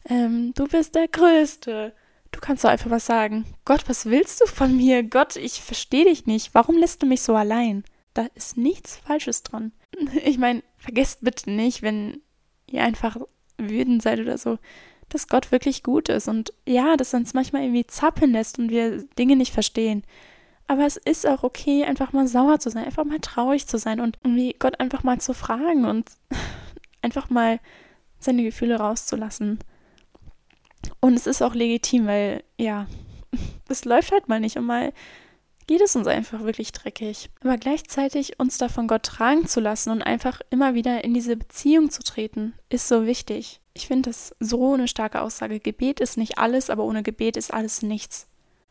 ähm, 0.05 0.53
du 0.55 0.67
bist 0.67 0.95
der 0.95 1.07
Größte. 1.07 1.93
Du 2.31 2.39
kannst 2.39 2.63
doch 2.63 2.69
einfach 2.69 2.89
was 2.89 3.05
sagen. 3.05 3.45
Gott, 3.65 3.87
was 3.87 4.05
willst 4.05 4.41
du 4.41 4.45
von 4.45 4.75
mir? 4.75 5.03
Gott, 5.03 5.35
ich 5.35 5.61
verstehe 5.61 6.05
dich 6.05 6.25
nicht. 6.25 6.53
Warum 6.53 6.77
lässt 6.77 7.01
du 7.01 7.05
mich 7.05 7.21
so 7.21 7.35
allein? 7.35 7.83
Da 8.13 8.27
ist 8.35 8.57
nichts 8.57 8.97
Falsches 8.97 9.43
dran. 9.43 9.71
Ich 10.23 10.37
meine, 10.37 10.63
vergesst 10.77 11.19
bitte 11.21 11.51
nicht, 11.51 11.81
wenn 11.81 12.21
ihr 12.67 12.83
einfach 12.83 13.17
wütend 13.57 14.01
seid 14.01 14.19
oder 14.19 14.37
so, 14.37 14.57
dass 15.09 15.27
Gott 15.27 15.51
wirklich 15.51 15.83
gut 15.83 16.09
ist. 16.09 16.27
Und 16.27 16.53
ja, 16.65 16.95
dass 16.95 17.13
er 17.13 17.19
uns 17.19 17.33
manchmal 17.33 17.63
irgendwie 17.63 17.87
zappeln 17.87 18.31
lässt 18.31 18.59
und 18.59 18.69
wir 18.69 19.03
Dinge 19.17 19.35
nicht 19.35 19.53
verstehen. 19.53 20.03
Aber 20.67 20.85
es 20.85 20.97
ist 20.97 21.27
auch 21.27 21.43
okay, 21.43 21.83
einfach 21.83 22.13
mal 22.13 22.27
sauer 22.27 22.59
zu 22.59 22.69
sein, 22.69 22.85
einfach 22.85 23.03
mal 23.03 23.19
traurig 23.19 23.65
zu 23.65 23.79
sein 23.79 23.99
und 23.99 24.19
irgendwie 24.23 24.55
Gott 24.57 24.79
einfach 24.79 25.03
mal 25.03 25.19
zu 25.19 25.33
fragen 25.33 25.85
und 25.85 26.11
einfach 27.01 27.29
mal 27.31 27.59
seine 28.19 28.43
Gefühle 28.43 28.77
rauszulassen. 28.77 29.59
Und 30.99 31.15
es 31.15 31.27
ist 31.27 31.41
auch 31.41 31.55
legitim, 31.55 32.07
weil 32.07 32.43
ja, 32.57 32.87
es 33.69 33.85
läuft 33.85 34.11
halt 34.11 34.27
mal 34.27 34.39
nicht 34.39 34.57
und 34.57 34.65
mal 34.65 34.93
geht 35.67 35.81
es 35.81 35.95
uns 35.95 36.07
einfach 36.07 36.41
wirklich 36.41 36.71
dreckig. 36.71 37.29
Aber 37.41 37.57
gleichzeitig 37.57 38.39
uns 38.39 38.57
davon 38.57 38.87
Gott 38.87 39.03
tragen 39.03 39.45
zu 39.45 39.59
lassen 39.59 39.91
und 39.91 40.01
einfach 40.01 40.41
immer 40.49 40.73
wieder 40.73 41.03
in 41.03 41.13
diese 41.13 41.37
Beziehung 41.37 41.91
zu 41.91 42.01
treten, 42.01 42.55
ist 42.69 42.87
so 42.87 43.05
wichtig. 43.05 43.61
Ich 43.75 43.85
finde 43.87 44.09
das 44.09 44.35
so 44.39 44.73
eine 44.73 44.87
starke 44.87 45.21
Aussage. 45.21 45.59
Gebet 45.59 45.99
ist 45.99 46.17
nicht 46.17 46.39
alles, 46.39 46.71
aber 46.71 46.83
ohne 46.83 47.03
Gebet 47.03 47.37
ist 47.37 47.53
alles 47.53 47.83
nichts. 47.83 48.27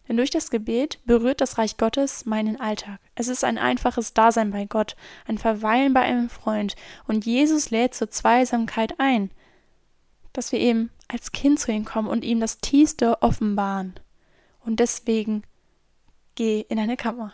Denn 0.09 0.17
durch 0.17 0.31
das 0.31 0.51
Gebet 0.51 0.99
berührt 1.05 1.41
das 1.41 1.57
Reich 1.57 1.77
Gottes 1.77 2.25
meinen 2.25 2.59
Alltag. 2.59 2.99
Es 3.15 3.29
ist 3.29 3.45
ein 3.45 3.59
einfaches 3.59 4.13
Dasein 4.15 4.51
bei 4.51 4.65
Gott, 4.65 4.97
ein 5.27 5.39
Verweilen 5.39 5.95
bei 5.95 6.01
einem 6.01 6.31
Freund. 6.31 6.75
Und 7.07 7.27
Jesus 7.27 7.71
lädt 7.71 7.95
zur 7.95 8.11
Zweisamkeit 8.11 8.95
ein, 8.99 9.31
dass 10.39 10.53
wir 10.53 10.61
eben 10.61 10.91
als 11.09 11.33
Kind 11.33 11.61
zu 11.61 11.71
ihm 11.71 11.85
kommen 11.85 12.09
und 12.09 12.25
ihm 12.25 12.41
das 12.41 12.59
Tiefste 12.59 13.23
offenbaren. 13.23 13.95
Und 14.65 14.81
deswegen 14.81 15.43
Geh 16.39 16.65
in 16.69 16.79
eine 16.79 16.97
Kammer. 16.97 17.33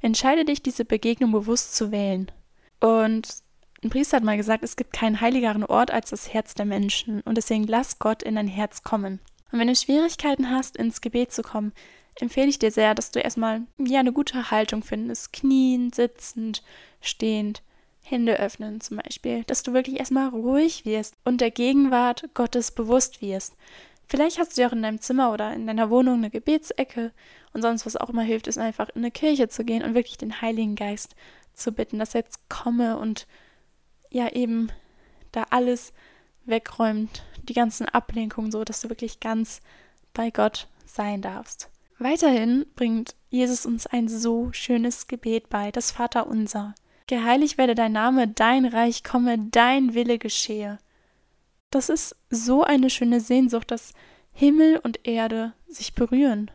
Entscheide 0.00 0.44
dich, 0.44 0.62
diese 0.62 0.84
Begegnung 0.84 1.32
bewusst 1.32 1.74
zu 1.74 1.90
wählen. 1.90 2.30
Und 2.78 3.28
ein 3.82 3.90
Priester 3.90 4.18
hat 4.18 4.22
mal 4.22 4.36
gesagt, 4.36 4.62
es 4.62 4.76
gibt 4.76 4.92
keinen 4.92 5.20
heiligeren 5.20 5.64
Ort 5.64 5.90
als 5.90 6.10
das 6.10 6.32
Herz 6.32 6.54
der 6.54 6.66
Menschen. 6.66 7.20
Und 7.22 7.36
deswegen 7.36 7.64
lass 7.64 7.98
Gott 7.98 8.22
in 8.22 8.36
dein 8.36 8.46
Herz 8.46 8.84
kommen. 8.84 9.18
Und 9.50 9.58
wenn 9.58 9.66
du 9.66 9.74
Schwierigkeiten 9.74 10.52
hast, 10.52 10.76
ins 10.76 11.00
Gebet 11.00 11.32
zu 11.32 11.42
kommen, 11.42 11.72
empfehle 12.20 12.46
ich 12.46 12.60
dir 12.60 12.70
sehr, 12.70 12.94
dass 12.94 13.10
du 13.10 13.18
erstmal 13.18 13.62
ja 13.76 13.98
eine 13.98 14.12
gute 14.12 14.52
Haltung 14.52 14.84
findest. 14.84 15.32
Knien, 15.32 15.92
sitzend, 15.92 16.62
stehend, 17.00 17.60
Hände 18.10 18.38
öffnen 18.38 18.80
zum 18.80 18.98
Beispiel. 18.98 19.44
Dass 19.44 19.62
du 19.62 19.72
wirklich 19.72 19.98
erstmal 19.98 20.28
ruhig 20.28 20.84
wirst 20.84 21.14
und 21.24 21.40
der 21.40 21.50
Gegenwart 21.50 22.28
Gottes 22.34 22.70
bewusst 22.70 23.22
wirst. 23.22 23.54
Vielleicht 24.06 24.38
hast 24.38 24.56
du 24.56 24.62
ja 24.62 24.68
auch 24.68 24.72
in 24.72 24.82
deinem 24.82 25.00
Zimmer 25.00 25.32
oder 25.32 25.52
in 25.52 25.66
deiner 25.66 25.88
Wohnung 25.88 26.16
eine 26.16 26.30
Gebetsecke 26.30 27.12
und 27.52 27.62
sonst 27.62 27.86
was 27.86 27.96
auch 27.96 28.10
immer 28.10 28.22
hilft, 28.22 28.48
ist 28.48 28.58
einfach 28.58 28.88
in 28.88 29.02
eine 29.02 29.12
Kirche 29.12 29.48
zu 29.48 29.64
gehen 29.64 29.84
und 29.84 29.94
wirklich 29.94 30.18
den 30.18 30.40
Heiligen 30.40 30.74
Geist 30.74 31.14
zu 31.54 31.70
bitten, 31.70 32.00
dass 32.00 32.14
er 32.14 32.22
jetzt 32.22 32.48
komme 32.48 32.98
und 32.98 33.28
ja 34.10 34.28
eben 34.32 34.72
da 35.30 35.46
alles 35.50 35.92
wegräumt, 36.44 37.22
die 37.44 37.54
ganzen 37.54 37.88
Ablenkungen 37.88 38.50
so, 38.50 38.64
dass 38.64 38.80
du 38.80 38.88
wirklich 38.88 39.20
ganz 39.20 39.62
bei 40.12 40.30
Gott 40.30 40.66
sein 40.86 41.22
darfst. 41.22 41.68
Weiterhin 41.98 42.66
bringt 42.74 43.14
Jesus 43.28 43.66
uns 43.66 43.86
ein 43.86 44.08
so 44.08 44.52
schönes 44.52 45.06
Gebet 45.06 45.48
bei, 45.50 45.70
das 45.70 45.92
Vaterunser. 45.92 46.74
Geheiligt 47.10 47.58
werde 47.58 47.74
dein 47.74 47.90
Name, 47.90 48.28
dein 48.28 48.64
Reich 48.64 49.02
komme, 49.02 49.36
dein 49.36 49.94
Wille 49.94 50.16
geschehe. 50.16 50.78
Das 51.70 51.88
ist 51.88 52.14
so 52.30 52.62
eine 52.62 52.88
schöne 52.88 53.20
Sehnsucht, 53.20 53.72
dass 53.72 53.94
Himmel 54.32 54.78
und 54.78 55.08
Erde 55.08 55.52
sich 55.66 55.96
berühren 55.96 56.52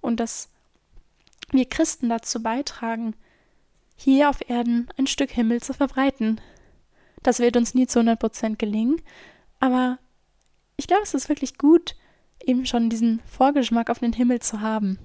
und 0.00 0.18
dass 0.18 0.48
wir 1.50 1.68
Christen 1.68 2.08
dazu 2.08 2.42
beitragen, 2.42 3.14
hier 3.96 4.30
auf 4.30 4.48
Erden 4.48 4.88
ein 4.96 5.06
Stück 5.06 5.30
Himmel 5.30 5.60
zu 5.60 5.74
verbreiten. 5.74 6.40
Das 7.22 7.38
wird 7.38 7.54
uns 7.58 7.74
nie 7.74 7.86
zu 7.86 7.98
100 7.98 8.18
Prozent 8.18 8.58
gelingen, 8.58 9.02
aber 9.58 9.98
ich 10.78 10.86
glaube, 10.86 11.02
es 11.02 11.12
ist 11.12 11.28
wirklich 11.28 11.58
gut, 11.58 11.96
eben 12.42 12.64
schon 12.64 12.88
diesen 12.88 13.20
Vorgeschmack 13.26 13.90
auf 13.90 13.98
den 13.98 14.14
Himmel 14.14 14.40
zu 14.40 14.62
haben. 14.62 14.98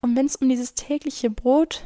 Und 0.00 0.16
wenn 0.16 0.26
es 0.26 0.34
um 0.34 0.48
dieses 0.48 0.74
tägliche 0.74 1.30
Brot 1.30 1.84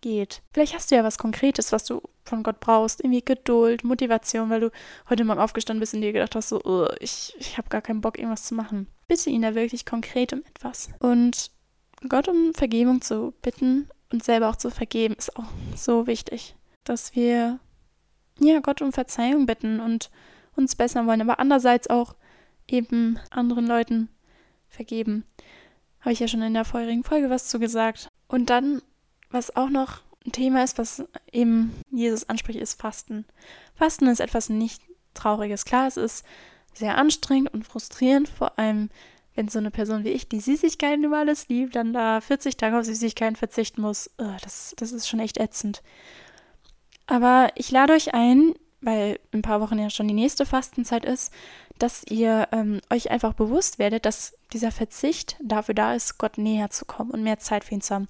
geht. 0.00 0.42
Vielleicht 0.52 0.74
hast 0.74 0.90
du 0.90 0.96
ja 0.96 1.04
was 1.04 1.18
Konkretes, 1.18 1.72
was 1.72 1.84
du 1.84 2.02
von 2.24 2.42
Gott 2.42 2.60
brauchst. 2.60 3.00
Irgendwie 3.00 3.24
Geduld, 3.24 3.84
Motivation, 3.84 4.50
weil 4.50 4.60
du 4.60 4.70
heute 5.08 5.24
Morgen 5.24 5.40
aufgestanden 5.40 5.80
bist 5.80 5.94
und 5.94 6.02
dir 6.02 6.12
gedacht 6.12 6.34
hast, 6.34 6.50
so, 6.50 6.60
oh, 6.64 6.88
ich, 7.00 7.34
ich 7.38 7.58
habe 7.58 7.68
gar 7.68 7.82
keinen 7.82 8.00
Bock, 8.00 8.18
irgendwas 8.18 8.44
zu 8.44 8.54
machen. 8.54 8.86
bitte 9.08 9.30
ihn 9.30 9.42
da 9.42 9.54
wirklich 9.54 9.86
konkret 9.86 10.32
um 10.32 10.42
etwas. 10.48 10.88
Und 10.98 11.50
Gott 12.08 12.28
um 12.28 12.54
Vergebung 12.54 13.00
zu 13.00 13.34
bitten 13.42 13.88
und 14.12 14.24
selber 14.24 14.48
auch 14.48 14.56
zu 14.56 14.70
vergeben, 14.70 15.14
ist 15.14 15.36
auch 15.36 15.48
so 15.76 16.06
wichtig, 16.06 16.54
dass 16.84 17.14
wir 17.14 17.58
ja 18.40 18.60
Gott 18.60 18.82
um 18.82 18.92
Verzeihung 18.92 19.46
bitten 19.46 19.80
und 19.80 20.10
uns 20.56 20.76
bessern 20.76 21.06
wollen, 21.06 21.22
aber 21.22 21.38
andererseits 21.40 21.88
auch 21.88 22.14
eben 22.66 23.18
anderen 23.30 23.66
Leuten 23.66 24.08
vergeben. 24.68 25.24
Habe 26.00 26.12
ich 26.12 26.20
ja 26.20 26.28
schon 26.28 26.42
in 26.42 26.54
der 26.54 26.64
vorherigen 26.64 27.04
Folge 27.04 27.30
was 27.30 27.48
zu 27.48 27.58
gesagt. 27.58 28.08
Und 28.28 28.50
dann, 28.50 28.82
was 29.30 29.54
auch 29.56 29.70
noch 29.70 30.00
ein 30.26 30.32
Thema 30.32 30.64
ist, 30.64 30.78
was 30.78 31.04
eben 31.32 31.72
Jesus 31.90 32.28
anspricht, 32.28 32.60
ist 32.60 32.80
Fasten. 32.80 33.24
Fasten 33.74 34.06
ist 34.08 34.20
etwas 34.20 34.48
nicht 34.48 34.82
Trauriges. 35.14 35.64
Klar, 35.64 35.86
es 35.86 35.96
ist 35.96 36.24
sehr 36.74 36.96
anstrengend 36.96 37.52
und 37.52 37.66
frustrierend, 37.66 38.28
vor 38.28 38.58
allem 38.58 38.90
wenn 39.34 39.48
so 39.48 39.60
eine 39.60 39.70
Person 39.70 40.02
wie 40.02 40.08
ich, 40.08 40.28
die 40.28 40.40
Süßigkeiten 40.40 41.04
über 41.04 41.18
alles 41.18 41.48
liebt, 41.48 41.76
dann 41.76 41.92
da 41.92 42.20
40 42.20 42.56
Tage 42.56 42.76
auf 42.76 42.84
Süßigkeiten 42.84 43.36
verzichten 43.36 43.80
muss. 43.80 44.10
Das, 44.16 44.74
das 44.76 44.90
ist 44.90 45.08
schon 45.08 45.20
echt 45.20 45.38
ätzend. 45.38 45.82
Aber 47.06 47.50
ich 47.54 47.70
lade 47.70 47.92
euch 47.92 48.14
ein, 48.14 48.54
weil 48.80 49.20
in 49.30 49.38
ein 49.38 49.42
paar 49.42 49.60
Wochen 49.60 49.78
ja 49.78 49.90
schon 49.90 50.08
die 50.08 50.14
nächste 50.14 50.44
Fastenzeit 50.44 51.04
ist, 51.04 51.32
dass 51.78 52.02
ihr 52.08 52.48
ähm, 52.50 52.80
euch 52.90 53.12
einfach 53.12 53.32
bewusst 53.32 53.78
werdet, 53.78 54.06
dass 54.06 54.36
dieser 54.52 54.72
Verzicht 54.72 55.36
dafür 55.40 55.74
da 55.74 55.94
ist, 55.94 56.18
Gott 56.18 56.36
näher 56.36 56.70
zu 56.70 56.84
kommen 56.84 57.12
und 57.12 57.22
mehr 57.22 57.38
Zeit 57.38 57.62
für 57.62 57.74
ihn 57.74 57.80
zu 57.80 57.94
haben. 57.94 58.08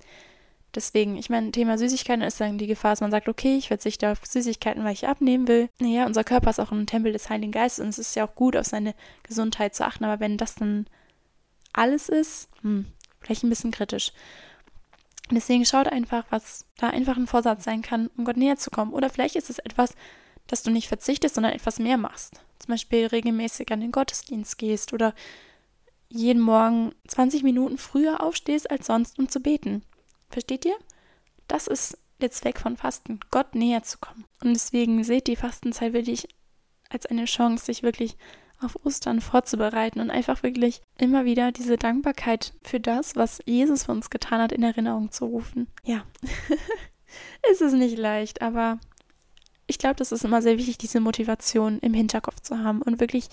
Deswegen, 0.75 1.17
ich 1.17 1.31
meine, 1.31 1.51
Thema 1.51 1.79
Süßigkeiten 1.79 2.23
ist 2.23 2.41
dann 2.41 2.59
die 2.59 2.67
Gefahr, 2.67 2.93
dass 2.93 3.01
man 3.01 3.11
sagt, 3.11 3.29
okay, 3.29 3.57
ich 3.57 3.69
verzichte 3.69 4.11
auf 4.11 4.25
Süßigkeiten, 4.25 4.85
weil 4.85 4.93
ich 4.93 5.09
abnehmen 5.09 5.49
will. 5.49 5.71
Naja, 5.81 6.07
unser 6.07 6.25
Körper 6.25 6.51
ist 6.51 6.61
auch 6.61 6.73
ein 6.73 6.87
Tempel 6.87 7.13
des 7.13 7.31
Heiligen 7.31 7.53
Geistes 7.53 7.83
und 7.83 7.89
es 7.89 7.99
ist 7.99 8.15
ja 8.15 8.27
auch 8.27 8.35
gut, 8.35 8.57
auf 8.57 8.67
seine 8.67 8.95
Gesundheit 9.23 9.75
zu 9.75 9.87
achten. 9.87 10.05
Aber 10.05 10.21
wenn 10.21 10.37
das 10.37 10.57
dann 10.57 10.87
alles 11.73 12.09
ist, 12.09 12.49
hm, 12.63 12.87
vielleicht 13.21 13.45
ein 13.45 13.49
bisschen 13.49 13.71
kritisch. 13.71 14.13
Deswegen 15.31 15.65
schaut 15.65 15.89
einfach, 15.89 16.25
was 16.31 16.65
da 16.77 16.89
einfach 16.89 17.17
ein 17.17 17.27
Vorsatz 17.27 17.65
sein 17.65 17.83
kann, 17.83 18.11
um 18.17 18.25
Gott 18.25 18.37
näher 18.37 18.57
zu 18.57 18.71
kommen. 18.71 18.93
Oder 18.93 19.11
vielleicht 19.11 19.37
ist 19.37 19.51
es 19.51 19.59
etwas, 19.59 19.95
dass 20.47 20.63
du 20.63 20.71
nicht 20.71 20.89
verzichtest, 20.89 21.35
sondern 21.35 21.53
etwas 21.53 21.79
mehr 21.79 21.99
machst. 21.99 22.41
Zum 22.59 22.73
Beispiel 22.73 23.07
regelmäßig 23.07 23.71
an 23.73 23.81
den 23.81 23.93
Gottesdienst 23.93 24.59
gehst 24.59 24.93
oder 24.93 25.15
jeden 26.09 26.41
Morgen 26.41 26.93
20 27.07 27.43
Minuten 27.43 27.77
früher 27.79 28.23
aufstehst 28.23 28.71
als 28.71 28.87
sonst, 28.87 29.19
um 29.19 29.29
zu 29.29 29.41
beten. 29.41 29.83
Versteht 30.31 30.65
ihr? 30.65 30.77
Das 31.47 31.67
ist 31.67 31.99
der 32.21 32.31
Zweck 32.31 32.59
von 32.59 32.77
Fasten, 32.77 33.21
Gott 33.31 33.55
näher 33.55 33.83
zu 33.83 33.99
kommen. 33.99 34.25
Und 34.43 34.55
deswegen 34.55 35.03
seht 35.05 35.27
die 35.27 35.37
Fastenzeit 35.37 35.93
wirklich 35.93 36.29
als 36.91 37.07
eine 37.07 37.27
Chance, 37.27 37.67
sich 37.67 37.83
wirklich 37.83 38.17
auf 38.61 38.77
Ostern 38.85 39.21
vorzubereiten 39.21 40.01
und 40.01 40.11
einfach 40.11 40.43
wirklich 40.43 40.83
immer 40.99 41.25
wieder 41.25 41.53
diese 41.53 41.77
Dankbarkeit 41.77 42.55
für 42.63 42.81
das, 42.81 43.15
was 43.15 43.41
Jesus 43.47 43.85
für 43.85 43.93
uns 43.93 44.11
getan 44.11 44.41
hat, 44.41 44.53
in 44.53 44.65
Erinnerung 44.65 45.13
zu 45.13 45.27
rufen. 45.27 45.69
Ja, 45.85 46.05
es 47.53 47.61
ist 47.61 47.75
nicht 47.75 47.97
leicht, 47.97 48.43
aber 48.43 48.81
ich 49.69 49.79
glaube, 49.79 49.97
das 49.97 50.13
ist 50.13 50.25
immer 50.25 50.43
sehr 50.43 50.59
wichtig, 50.59 50.79
diese 50.79 50.99
Motivation 50.99 51.79
im 51.81 51.95
Hinterkopf 51.95 52.41
zu 52.41 52.59
haben 52.59 52.83
und 52.83 53.01
wirklich 53.01 53.29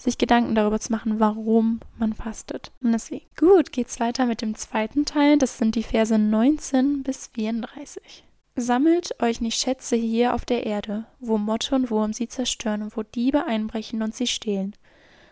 sich 0.00 0.18
Gedanken 0.18 0.54
darüber 0.54 0.80
zu 0.80 0.92
machen, 0.92 1.20
warum 1.20 1.80
man 1.98 2.14
fastet. 2.14 2.72
Und 2.82 2.92
deswegen. 2.92 3.26
Gut, 3.36 3.72
geht's 3.72 4.00
weiter 4.00 4.26
mit 4.26 4.40
dem 4.40 4.54
zweiten 4.54 5.04
Teil. 5.04 5.36
Das 5.36 5.58
sind 5.58 5.74
die 5.74 5.82
Verse 5.82 6.16
19 6.16 7.02
bis 7.02 7.28
34. 7.34 8.24
Sammelt 8.56 9.20
euch 9.22 9.40
nicht 9.40 9.60
Schätze 9.60 9.96
hier 9.96 10.34
auf 10.34 10.44
der 10.44 10.66
Erde, 10.66 11.04
wo 11.18 11.38
Motte 11.38 11.74
und 11.74 11.90
Wurm 11.90 12.12
sie 12.12 12.28
zerstören 12.28 12.82
und 12.82 12.96
wo 12.96 13.02
Diebe 13.02 13.44
einbrechen 13.44 14.02
und 14.02 14.14
sie 14.14 14.26
stehlen, 14.26 14.74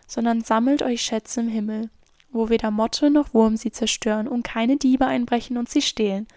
sondern 0.07 0.41
sammelt 0.41 0.81
euch 0.81 1.01
Schätze 1.01 1.41
im 1.41 1.49
Himmel, 1.49 1.89
wo 2.31 2.49
weder 2.49 2.71
Motte 2.71 3.09
noch 3.09 3.33
Wurm 3.33 3.57
sie 3.57 3.71
zerstören 3.71 4.27
und 4.27 4.43
keine 4.43 4.77
Diebe 4.77 5.05
einbrechen 5.05 5.57
und 5.57 5.69
sie 5.69 5.81
stehlen. 5.81 6.27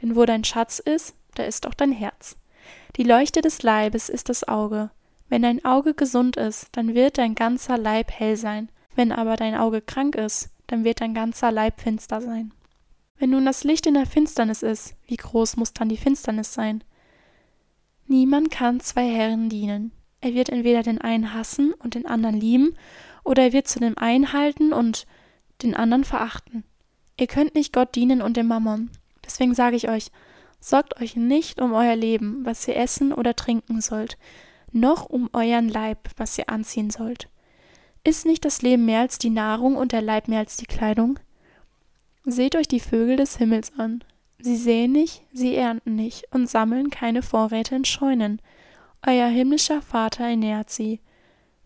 Denn 0.00 0.16
wo 0.16 0.24
dein 0.24 0.44
Schatz 0.44 0.78
ist, 0.78 1.14
da 1.34 1.42
ist 1.44 1.66
auch 1.66 1.74
dein 1.74 1.92
Herz. 1.92 2.36
Die 2.96 3.04
Leuchte 3.04 3.40
des 3.40 3.62
Leibes 3.62 4.08
ist 4.08 4.28
das 4.28 4.46
Auge. 4.46 4.90
Wenn 5.34 5.42
dein 5.42 5.64
Auge 5.64 5.94
gesund 5.94 6.36
ist, 6.36 6.68
dann 6.70 6.94
wird 6.94 7.18
dein 7.18 7.34
ganzer 7.34 7.76
Leib 7.76 8.12
hell 8.12 8.36
sein. 8.36 8.68
Wenn 8.94 9.10
aber 9.10 9.34
dein 9.34 9.56
Auge 9.56 9.82
krank 9.82 10.14
ist, 10.14 10.50
dann 10.68 10.84
wird 10.84 11.00
dein 11.00 11.12
ganzer 11.12 11.50
Leib 11.50 11.80
finster 11.80 12.20
sein. 12.20 12.52
Wenn 13.18 13.30
nun 13.30 13.44
das 13.44 13.64
Licht 13.64 13.84
in 13.88 13.94
der 13.94 14.06
Finsternis 14.06 14.62
ist, 14.62 14.94
wie 15.08 15.16
groß 15.16 15.56
muss 15.56 15.72
dann 15.72 15.88
die 15.88 15.96
Finsternis 15.96 16.54
sein? 16.54 16.84
Niemand 18.06 18.52
kann 18.52 18.78
zwei 18.78 19.08
Herren 19.08 19.48
dienen. 19.48 19.90
Er 20.20 20.34
wird 20.34 20.50
entweder 20.50 20.84
den 20.84 21.00
einen 21.00 21.34
hassen 21.34 21.74
und 21.80 21.96
den 21.96 22.06
anderen 22.06 22.38
lieben, 22.38 22.76
oder 23.24 23.42
er 23.42 23.52
wird 23.52 23.66
zu 23.66 23.80
dem 23.80 23.98
einen 23.98 24.32
halten 24.32 24.72
und 24.72 25.04
den 25.64 25.74
anderen 25.74 26.04
verachten. 26.04 26.62
Ihr 27.18 27.26
könnt 27.26 27.56
nicht 27.56 27.72
Gott 27.72 27.96
dienen 27.96 28.22
und 28.22 28.36
dem 28.36 28.46
Mammon. 28.46 28.88
Deswegen 29.26 29.56
sage 29.56 29.74
ich 29.74 29.88
euch, 29.88 30.12
sorgt 30.60 31.00
euch 31.00 31.16
nicht 31.16 31.60
um 31.60 31.72
euer 31.72 31.96
Leben, 31.96 32.44
was 32.44 32.68
ihr 32.68 32.76
essen 32.76 33.12
oder 33.12 33.34
trinken 33.34 33.80
sollt, 33.80 34.16
noch 34.74 35.06
um 35.06 35.30
euren 35.32 35.68
Leib, 35.68 36.10
was 36.16 36.36
ihr 36.38 36.48
anziehen 36.48 36.90
sollt. 36.90 37.28
Ist 38.02 38.26
nicht 38.26 38.44
das 38.44 38.60
Leben 38.60 38.84
mehr 38.84 39.00
als 39.00 39.18
die 39.18 39.30
Nahrung 39.30 39.76
und 39.76 39.92
der 39.92 40.02
Leib 40.02 40.28
mehr 40.28 40.40
als 40.40 40.56
die 40.56 40.66
Kleidung? 40.66 41.18
Seht 42.24 42.56
euch 42.56 42.68
die 42.68 42.80
Vögel 42.80 43.16
des 43.16 43.36
Himmels 43.38 43.72
an. 43.78 44.04
Sie 44.38 44.56
säen 44.56 44.92
nicht, 44.92 45.22
sie 45.32 45.54
ernten 45.54 45.94
nicht 45.96 46.24
und 46.32 46.50
sammeln 46.50 46.90
keine 46.90 47.22
Vorräte 47.22 47.76
in 47.76 47.84
Scheunen. 47.84 48.42
Euer 49.06 49.28
himmlischer 49.28 49.80
Vater 49.80 50.24
ernährt 50.24 50.70
sie. 50.70 51.00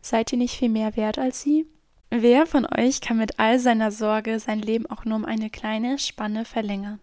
Seid 0.01 0.33
ihr 0.33 0.39
nicht 0.39 0.57
viel 0.57 0.69
mehr 0.69 0.97
wert 0.97 1.19
als 1.19 1.43
sie? 1.43 1.67
Wer 2.11 2.47
von 2.47 2.67
euch 2.67 3.01
kann 3.01 3.19
mit 3.19 3.39
all 3.39 3.59
seiner 3.59 3.91
Sorge 3.91 4.39
sein 4.39 4.61
Leben 4.61 4.87
auch 4.87 5.05
nur 5.05 5.17
um 5.17 5.25
eine 5.25 5.51
kleine 5.51 5.99
Spanne 5.99 6.45
verlängern? 6.45 7.01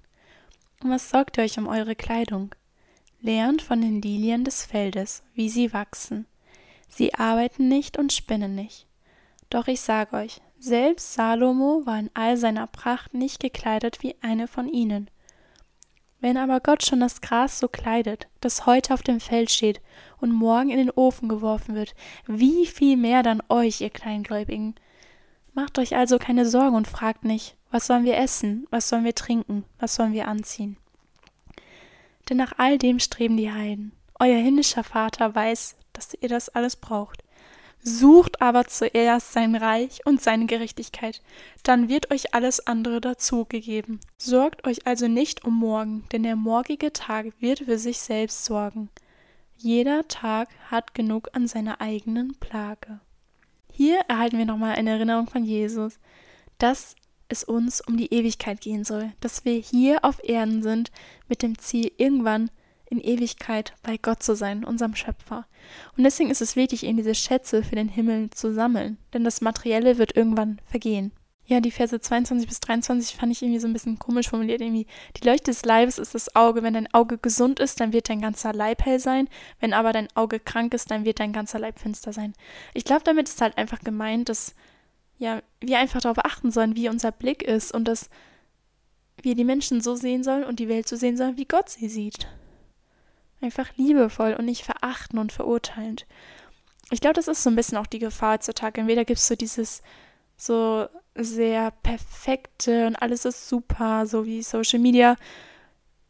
Und 0.82 0.92
was 0.92 1.10
sorgt 1.10 1.38
ihr 1.38 1.44
euch 1.44 1.58
um 1.58 1.68
eure 1.68 1.96
Kleidung? 1.96 2.56
Lernt 3.26 3.64
von 3.64 3.82
den 3.82 4.04
Lilien 4.04 4.44
des 4.44 4.64
Feldes, 4.64 5.24
wie 5.34 5.50
sie 5.50 5.74
wachsen. 5.74 6.28
Sie 6.88 7.16
arbeiten 7.16 7.68
nicht 7.68 7.98
und 7.98 8.14
spinnen 8.14 8.54
nicht. 8.54 8.86
Doch 9.50 9.68
ich 9.68 9.82
sage 9.82 10.16
euch, 10.16 10.42
selbst 10.60 11.16
Salomo 11.16 11.82
war 11.88 11.98
in 11.98 12.12
all 12.14 12.38
seiner 12.38 12.68
Pracht 12.68 13.16
nicht 13.16 13.40
gekleidet 13.40 14.04
wie 14.04 14.14
eine 14.22 14.48
von 14.48 14.70
ihnen. 14.70 15.10
Wenn 16.20 16.38
aber 16.38 16.60
Gott 16.60 16.86
schon 16.86 17.00
das 17.00 17.20
Gras 17.20 17.58
so 17.58 17.68
kleidet, 17.68 18.28
das 18.42 18.68
heute 18.68 18.94
auf 18.94 19.02
dem 19.02 19.20
Feld 19.20 19.50
steht 19.50 19.82
und 20.22 20.32
morgen 20.32 20.70
in 20.70 20.78
den 20.78 20.92
Ofen 20.92 21.28
geworfen 21.28 21.74
wird, 21.74 21.96
wie 22.28 22.68
viel 22.68 22.96
mehr 22.96 23.24
dann 23.24 23.42
euch, 23.50 23.82
ihr 23.82 23.90
Kleingläubigen? 23.90 24.76
Macht 25.52 25.80
euch 25.80 25.96
also 25.96 26.20
keine 26.20 26.46
Sorgen 26.46 26.76
und 26.76 26.88
fragt 26.88 27.26
nicht, 27.26 27.58
was 27.72 27.88
sollen 27.88 28.06
wir 28.06 28.18
essen, 28.18 28.68
was 28.70 28.88
sollen 28.88 29.04
wir 29.04 29.16
trinken, 29.16 29.66
was 29.80 29.96
sollen 29.96 30.14
wir 30.14 30.28
anziehen. 30.28 30.78
Denn 32.30 32.38
nach 32.38 32.54
all 32.58 32.78
dem 32.78 33.00
streben 33.00 33.38
die 33.38 33.52
Heiden. 33.52 33.92
Euer 34.20 34.38
himmlischer 34.38 34.84
Vater 34.84 35.36
weiß, 35.36 35.76
dass 35.94 36.14
ihr 36.20 36.30
das 36.30 36.50
alles 36.50 36.76
braucht. 36.76 37.24
Sucht 37.88 38.42
aber 38.42 38.66
zuerst 38.66 39.34
sein 39.34 39.56
Reich 39.56 40.04
und 40.06 40.20
seine 40.20 40.48
Gerechtigkeit, 40.48 41.22
dann 41.62 41.88
wird 41.88 42.10
euch 42.12 42.34
alles 42.34 42.66
andere 42.66 43.00
dazugegeben. 43.00 44.00
Sorgt 44.18 44.66
euch 44.66 44.88
also 44.88 45.08
nicht 45.08 45.46
um 45.46 45.56
morgen, 45.60 46.04
denn 46.12 46.24
der 46.24 46.36
morgige 46.36 46.94
Tag 46.94 47.28
wird 47.40 47.60
für 47.60 47.78
sich 47.78 48.00
selbst 48.00 48.44
sorgen. 48.46 48.90
Jeder 49.58 50.08
Tag 50.08 50.50
hat 50.72 50.96
genug 50.96 51.30
an 51.34 51.48
seiner 51.48 51.80
eigenen 51.80 52.34
Plage. 52.40 53.00
Hier 53.72 54.00
erhalten 54.08 54.40
wir 54.40 54.46
nochmal 54.46 54.76
eine 54.76 54.90
Erinnerung 54.92 55.28
von 55.28 55.44
Jesus, 55.44 56.00
dass 56.58 56.96
es 57.30 57.44
uns 57.44 57.82
um 57.82 57.98
die 57.98 58.14
Ewigkeit 58.14 58.62
gehen 58.62 58.84
soll, 58.84 59.12
dass 59.20 59.46
wir 59.46 59.54
hier 59.54 60.04
auf 60.04 60.24
Erden 60.24 60.62
sind 60.62 60.92
mit 61.28 61.42
dem 61.42 61.58
Ziel, 61.58 61.92
irgendwann 61.98 62.50
in 62.90 63.00
Ewigkeit 63.00 63.74
bei 63.84 63.98
Gott 63.98 64.22
zu 64.22 64.36
sein, 64.36 64.64
unserem 64.64 64.96
Schöpfer. 64.96 65.48
Und 65.98 66.04
deswegen 66.04 66.30
ist 66.30 66.42
es 66.42 66.56
wichtig, 66.56 66.86
eben 66.86 66.98
diese 66.98 67.16
Schätze 67.16 67.64
für 67.64 67.76
den 67.76 67.90
Himmel 67.90 68.30
zu 68.30 68.54
sammeln, 68.54 68.98
denn 69.14 69.24
das 69.24 69.42
Materielle 69.42 69.98
wird 69.98 70.16
irgendwann 70.16 70.62
vergehen. 70.66 71.12
Ja, 71.48 71.60
die 71.60 71.70
Verse 71.70 72.00
22 72.00 72.48
bis 72.48 72.60
23 72.60 73.16
fand 73.16 73.32
ich 73.32 73.44
irgendwie 73.44 73.60
so 73.60 73.68
ein 73.68 73.74
bisschen 73.74 74.00
komisch 74.00 74.30
formuliert. 74.30 74.62
Irgendwie, 74.62 74.88
die 75.16 75.28
Leuchte 75.28 75.52
des 75.52 75.64
Leibes 75.64 76.00
ist 76.00 76.16
das 76.16 76.36
Auge. 76.36 76.64
Wenn 76.64 76.74
dein 76.74 76.92
Auge 76.92 77.20
gesund 77.20 77.60
ist, 77.60 77.80
dann 77.80 77.94
wird 77.94 78.10
dein 78.10 78.20
ganzer 78.20 78.52
Leib 78.52 78.84
hell 78.84 79.00
sein. 79.00 79.30
Wenn 79.60 79.72
aber 79.72 79.94
dein 79.94 80.08
Auge 80.16 80.40
krank 80.40 80.74
ist, 80.74 80.90
dann 80.90 81.06
wird 81.06 81.20
dein 81.20 81.34
ganzer 81.34 81.60
Leib 81.60 81.78
finster 81.78 82.14
sein. 82.14 82.34
Ich 82.74 82.84
glaube, 82.84 83.04
damit 83.04 83.30
ist 83.30 83.42
halt 83.42 83.60
einfach 83.60 83.82
gemeint, 83.82 84.28
dass 84.28 84.56
ja, 85.18 85.42
wir 85.62 85.80
einfach 85.80 86.02
darauf 86.02 86.24
achten 86.24 86.52
sollen, 86.52 86.76
wie 86.76 86.90
unser 86.90 87.12
Blick 87.12 87.44
ist 87.44 87.74
und 87.74 87.86
dass 87.86 88.10
wir 89.22 89.36
die 89.36 89.44
Menschen 89.44 89.82
so 89.82 89.96
sehen 89.96 90.24
sollen 90.24 90.44
und 90.44 90.60
die 90.60 90.70
Welt 90.70 90.88
so 90.88 90.96
sehen 90.96 91.18
sollen, 91.18 91.38
wie 91.38 91.46
Gott 91.46 91.70
sie 91.70 91.88
sieht. 91.88 92.28
Einfach 93.42 93.70
liebevoll 93.78 94.34
und 94.34 94.46
nicht 94.46 94.64
verachten 94.64 95.20
und 95.20 95.32
verurteilend. 95.32 96.06
Ich 96.92 97.02
glaube, 97.02 97.16
das 97.16 97.28
ist 97.28 97.44
so 97.44 97.50
ein 97.50 97.56
bisschen 97.56 97.78
auch 97.78 97.88
die 97.88 98.00
Gefahr 98.00 98.34
heutzutage. 98.34 98.82
Entweder 98.82 99.06
gibt 99.06 99.20
es 99.20 99.28
so 99.28 99.36
dieses 99.36 99.82
so 100.38 100.88
sehr 101.16 101.72
perfekte 101.72 102.88
und 102.88 102.96
alles 102.98 103.26
ist 103.26 103.48
super, 103.48 104.06
so 104.06 104.26
wie 104.26 104.44
Social 104.44 104.80
Media. 104.80 105.16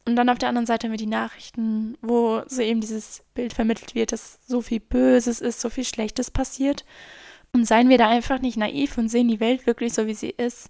Und 0.07 0.15
dann 0.15 0.29
auf 0.29 0.37
der 0.37 0.49
anderen 0.49 0.65
Seite 0.65 0.87
haben 0.87 0.93
wir 0.93 0.97
die 0.97 1.05
Nachrichten, 1.05 1.97
wo 2.01 2.43
so 2.47 2.61
eben 2.61 2.81
dieses 2.81 3.23
Bild 3.33 3.53
vermittelt 3.53 3.95
wird, 3.95 4.11
dass 4.11 4.39
so 4.45 4.61
viel 4.61 4.79
Böses 4.79 5.41
ist, 5.41 5.61
so 5.61 5.69
viel 5.69 5.85
Schlechtes 5.85 6.29
passiert. 6.29 6.85
Und 7.55 7.63
seien 7.63 7.87
wir 7.87 7.97
da 7.97 8.09
einfach 8.09 8.41
nicht 8.41 8.57
naiv 8.57 8.97
und 8.97 9.07
sehen 9.07 9.29
die 9.29 9.39
Welt 9.39 9.65
wirklich 9.65 9.93
so, 9.93 10.07
wie 10.07 10.13
sie 10.13 10.29
ist. 10.29 10.69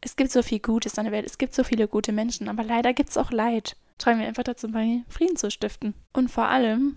Es 0.00 0.16
gibt 0.16 0.32
so 0.32 0.42
viel 0.42 0.58
Gutes 0.58 0.98
in 0.98 1.04
der 1.04 1.12
Welt, 1.12 1.24
es 1.24 1.38
gibt 1.38 1.54
so 1.54 1.62
viele 1.62 1.86
gute 1.86 2.10
Menschen, 2.10 2.48
aber 2.48 2.64
leider 2.64 2.92
gibt 2.92 3.10
es 3.10 3.16
auch 3.16 3.30
Leid. 3.30 3.76
Tragen 3.96 4.18
wir 4.18 4.26
einfach 4.26 4.42
dazu 4.42 4.68
bei, 4.72 5.04
Frieden 5.08 5.36
zu 5.36 5.52
stiften. 5.52 5.94
Und 6.12 6.32
vor 6.32 6.48
allem, 6.48 6.96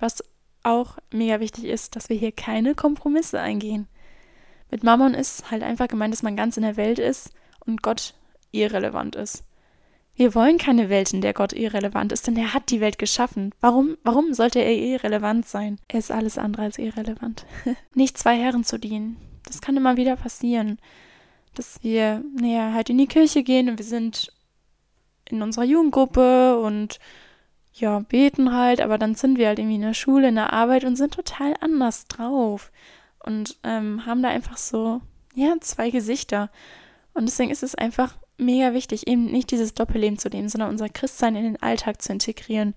was 0.00 0.24
auch 0.62 0.96
mega 1.12 1.40
wichtig 1.40 1.66
ist, 1.66 1.94
dass 1.94 2.08
wir 2.08 2.16
hier 2.16 2.32
keine 2.32 2.74
Kompromisse 2.74 3.38
eingehen. 3.38 3.86
Mit 4.70 4.82
Mammon 4.82 5.12
ist 5.12 5.50
halt 5.50 5.62
einfach 5.62 5.88
gemeint, 5.88 6.14
dass 6.14 6.22
man 6.22 6.34
ganz 6.34 6.56
in 6.56 6.62
der 6.62 6.78
Welt 6.78 6.98
ist 6.98 7.32
und 7.66 7.82
Gott 7.82 8.14
irrelevant 8.50 9.14
ist. 9.14 9.44
Wir 10.18 10.34
wollen 10.34 10.58
keine 10.58 10.88
Welt, 10.88 11.14
in 11.14 11.20
der 11.20 11.32
Gott 11.32 11.52
irrelevant 11.52 12.10
ist, 12.10 12.26
denn 12.26 12.36
er 12.36 12.52
hat 12.52 12.70
die 12.70 12.80
Welt 12.80 12.98
geschaffen. 12.98 13.54
Warum, 13.60 13.96
warum 14.02 14.34
sollte 14.34 14.58
er 14.58 14.74
irrelevant 14.74 15.46
sein? 15.46 15.78
Er 15.86 16.00
ist 16.00 16.10
alles 16.10 16.38
andere 16.38 16.62
als 16.62 16.76
irrelevant. 16.76 17.46
Nicht 17.94 18.18
zwei 18.18 18.36
Herren 18.36 18.64
zu 18.64 18.80
dienen. 18.80 19.16
Das 19.46 19.60
kann 19.60 19.76
immer 19.76 19.96
wieder 19.96 20.16
passieren. 20.16 20.80
Dass 21.54 21.84
wir 21.84 22.24
näher 22.34 22.74
halt 22.74 22.90
in 22.90 22.98
die 22.98 23.06
Kirche 23.06 23.44
gehen 23.44 23.68
und 23.68 23.78
wir 23.78 23.84
sind 23.84 24.32
in 25.26 25.40
unserer 25.40 25.64
Jugendgruppe 25.64 26.58
und 26.58 26.98
ja, 27.72 28.00
beten 28.00 28.52
halt, 28.52 28.80
aber 28.80 28.98
dann 28.98 29.14
sind 29.14 29.38
wir 29.38 29.46
halt 29.46 29.60
irgendwie 29.60 29.76
in 29.76 29.82
der 29.82 29.94
Schule, 29.94 30.30
in 30.30 30.34
der 30.34 30.52
Arbeit 30.52 30.82
und 30.82 30.96
sind 30.96 31.14
total 31.14 31.54
anders 31.60 32.08
drauf. 32.08 32.72
Und 33.20 33.56
ähm, 33.62 34.04
haben 34.04 34.24
da 34.24 34.30
einfach 34.30 34.56
so, 34.56 35.00
ja, 35.36 35.54
zwei 35.60 35.90
Gesichter. 35.90 36.50
Und 37.14 37.26
deswegen 37.26 37.52
ist 37.52 37.62
es 37.62 37.76
einfach 37.76 38.16
mega 38.38 38.72
wichtig, 38.72 39.06
eben 39.06 39.26
nicht 39.26 39.50
dieses 39.50 39.74
Doppelleben 39.74 40.18
zu 40.18 40.28
leben, 40.28 40.48
sondern 40.48 40.70
unser 40.70 40.88
Christsein 40.88 41.36
in 41.36 41.44
den 41.44 41.62
Alltag 41.62 42.00
zu 42.00 42.12
integrieren. 42.12 42.74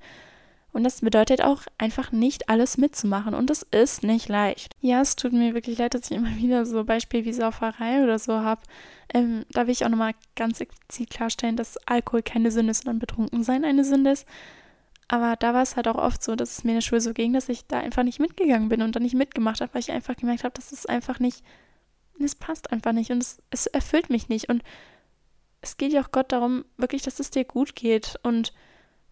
Und 0.73 0.83
das 0.83 1.01
bedeutet 1.01 1.41
auch 1.41 1.63
einfach 1.77 2.11
nicht 2.11 2.49
alles 2.49 2.77
mitzumachen. 2.77 3.33
Und 3.33 3.49
es 3.49 3.63
ist 3.63 4.03
nicht 4.03 4.29
leicht. 4.29 4.73
Ja, 4.79 5.01
es 5.01 5.17
tut 5.17 5.33
mir 5.33 5.53
wirklich 5.53 5.77
leid, 5.77 5.93
dass 5.93 6.09
ich 6.09 6.17
immer 6.17 6.35
wieder 6.37 6.65
so 6.65 6.83
Beispiele 6.83 7.25
wie 7.25 7.33
Sauferei 7.33 8.03
oder 8.03 8.19
so 8.19 8.39
habe. 8.39 8.61
Ähm, 9.13 9.45
da 9.51 9.67
will 9.67 9.73
ich 9.73 9.83
auch 9.85 9.89
nochmal 9.89 10.13
ganz 10.35 10.61
explizit 10.61 11.09
klarstellen, 11.09 11.57
dass 11.57 11.77
Alkohol 11.87 12.21
keine 12.21 12.51
Sünde 12.51 12.71
ist, 12.71 12.83
sondern 12.83 12.99
Betrunkensein 12.99 13.65
eine 13.65 13.83
Sünde 13.83 14.11
ist. 14.11 14.25
Aber 15.09 15.35
da 15.35 15.53
war 15.53 15.61
es 15.61 15.75
halt 15.75 15.89
auch 15.89 15.97
oft 15.97 16.23
so, 16.23 16.37
dass 16.37 16.57
es 16.57 16.63
mir 16.63 16.71
in 16.71 16.77
der 16.77 16.81
Schule 16.81 17.01
so 17.01 17.13
ging, 17.13 17.33
dass 17.33 17.49
ich 17.49 17.67
da 17.67 17.79
einfach 17.79 18.03
nicht 18.03 18.21
mitgegangen 18.21 18.69
bin 18.69 18.81
und 18.81 18.95
da 18.95 19.01
nicht 19.01 19.13
mitgemacht 19.13 19.59
habe, 19.59 19.73
weil 19.73 19.81
ich 19.81 19.91
einfach 19.91 20.15
gemerkt 20.15 20.45
habe, 20.45 20.53
dass 20.53 20.71
es 20.71 20.85
einfach 20.85 21.19
nicht, 21.19 21.43
es 22.17 22.35
passt 22.35 22.71
einfach 22.71 22.93
nicht 22.93 23.11
und 23.11 23.17
es, 23.17 23.39
es 23.49 23.67
erfüllt 23.67 24.09
mich 24.09 24.29
nicht. 24.29 24.47
Und 24.47 24.63
es 25.61 25.77
geht 25.77 25.93
ja 25.93 26.01
auch 26.01 26.11
Gott 26.11 26.31
darum, 26.31 26.65
wirklich, 26.77 27.03
dass 27.03 27.19
es 27.19 27.29
dir 27.29 27.45
gut 27.45 27.75
geht. 27.75 28.19
Und 28.23 28.53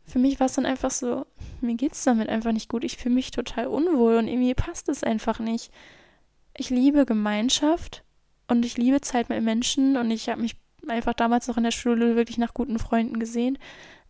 für 0.03 0.19
mich 0.19 0.39
war 0.39 0.47
es 0.47 0.53
dann 0.53 0.65
einfach 0.65 0.91
so, 0.91 1.25
mir 1.61 1.75
geht 1.75 1.93
es 1.93 2.03
damit 2.03 2.29
einfach 2.29 2.51
nicht 2.51 2.69
gut. 2.69 2.83
Ich 2.83 2.97
fühle 2.97 3.15
mich 3.15 3.31
total 3.31 3.67
unwohl 3.67 4.15
und 4.15 4.27
irgendwie 4.27 4.55
passt 4.55 4.89
es 4.89 5.03
einfach 5.03 5.39
nicht. 5.39 5.71
Ich 6.57 6.71
liebe 6.71 7.05
Gemeinschaft 7.05 8.03
und 8.47 8.65
ich 8.65 8.77
liebe 8.77 9.01
Zeit 9.01 9.29
mit 9.29 9.43
Menschen 9.43 9.95
und 9.95 10.09
ich 10.09 10.27
habe 10.27 10.41
mich 10.41 10.55
einfach 10.87 11.13
damals 11.13 11.47
noch 11.47 11.57
in 11.57 11.63
der 11.63 11.71
Schule 11.71 12.15
wirklich 12.15 12.39
nach 12.39 12.55
guten 12.55 12.79
Freunden 12.79 13.19
gesehen. 13.19 13.59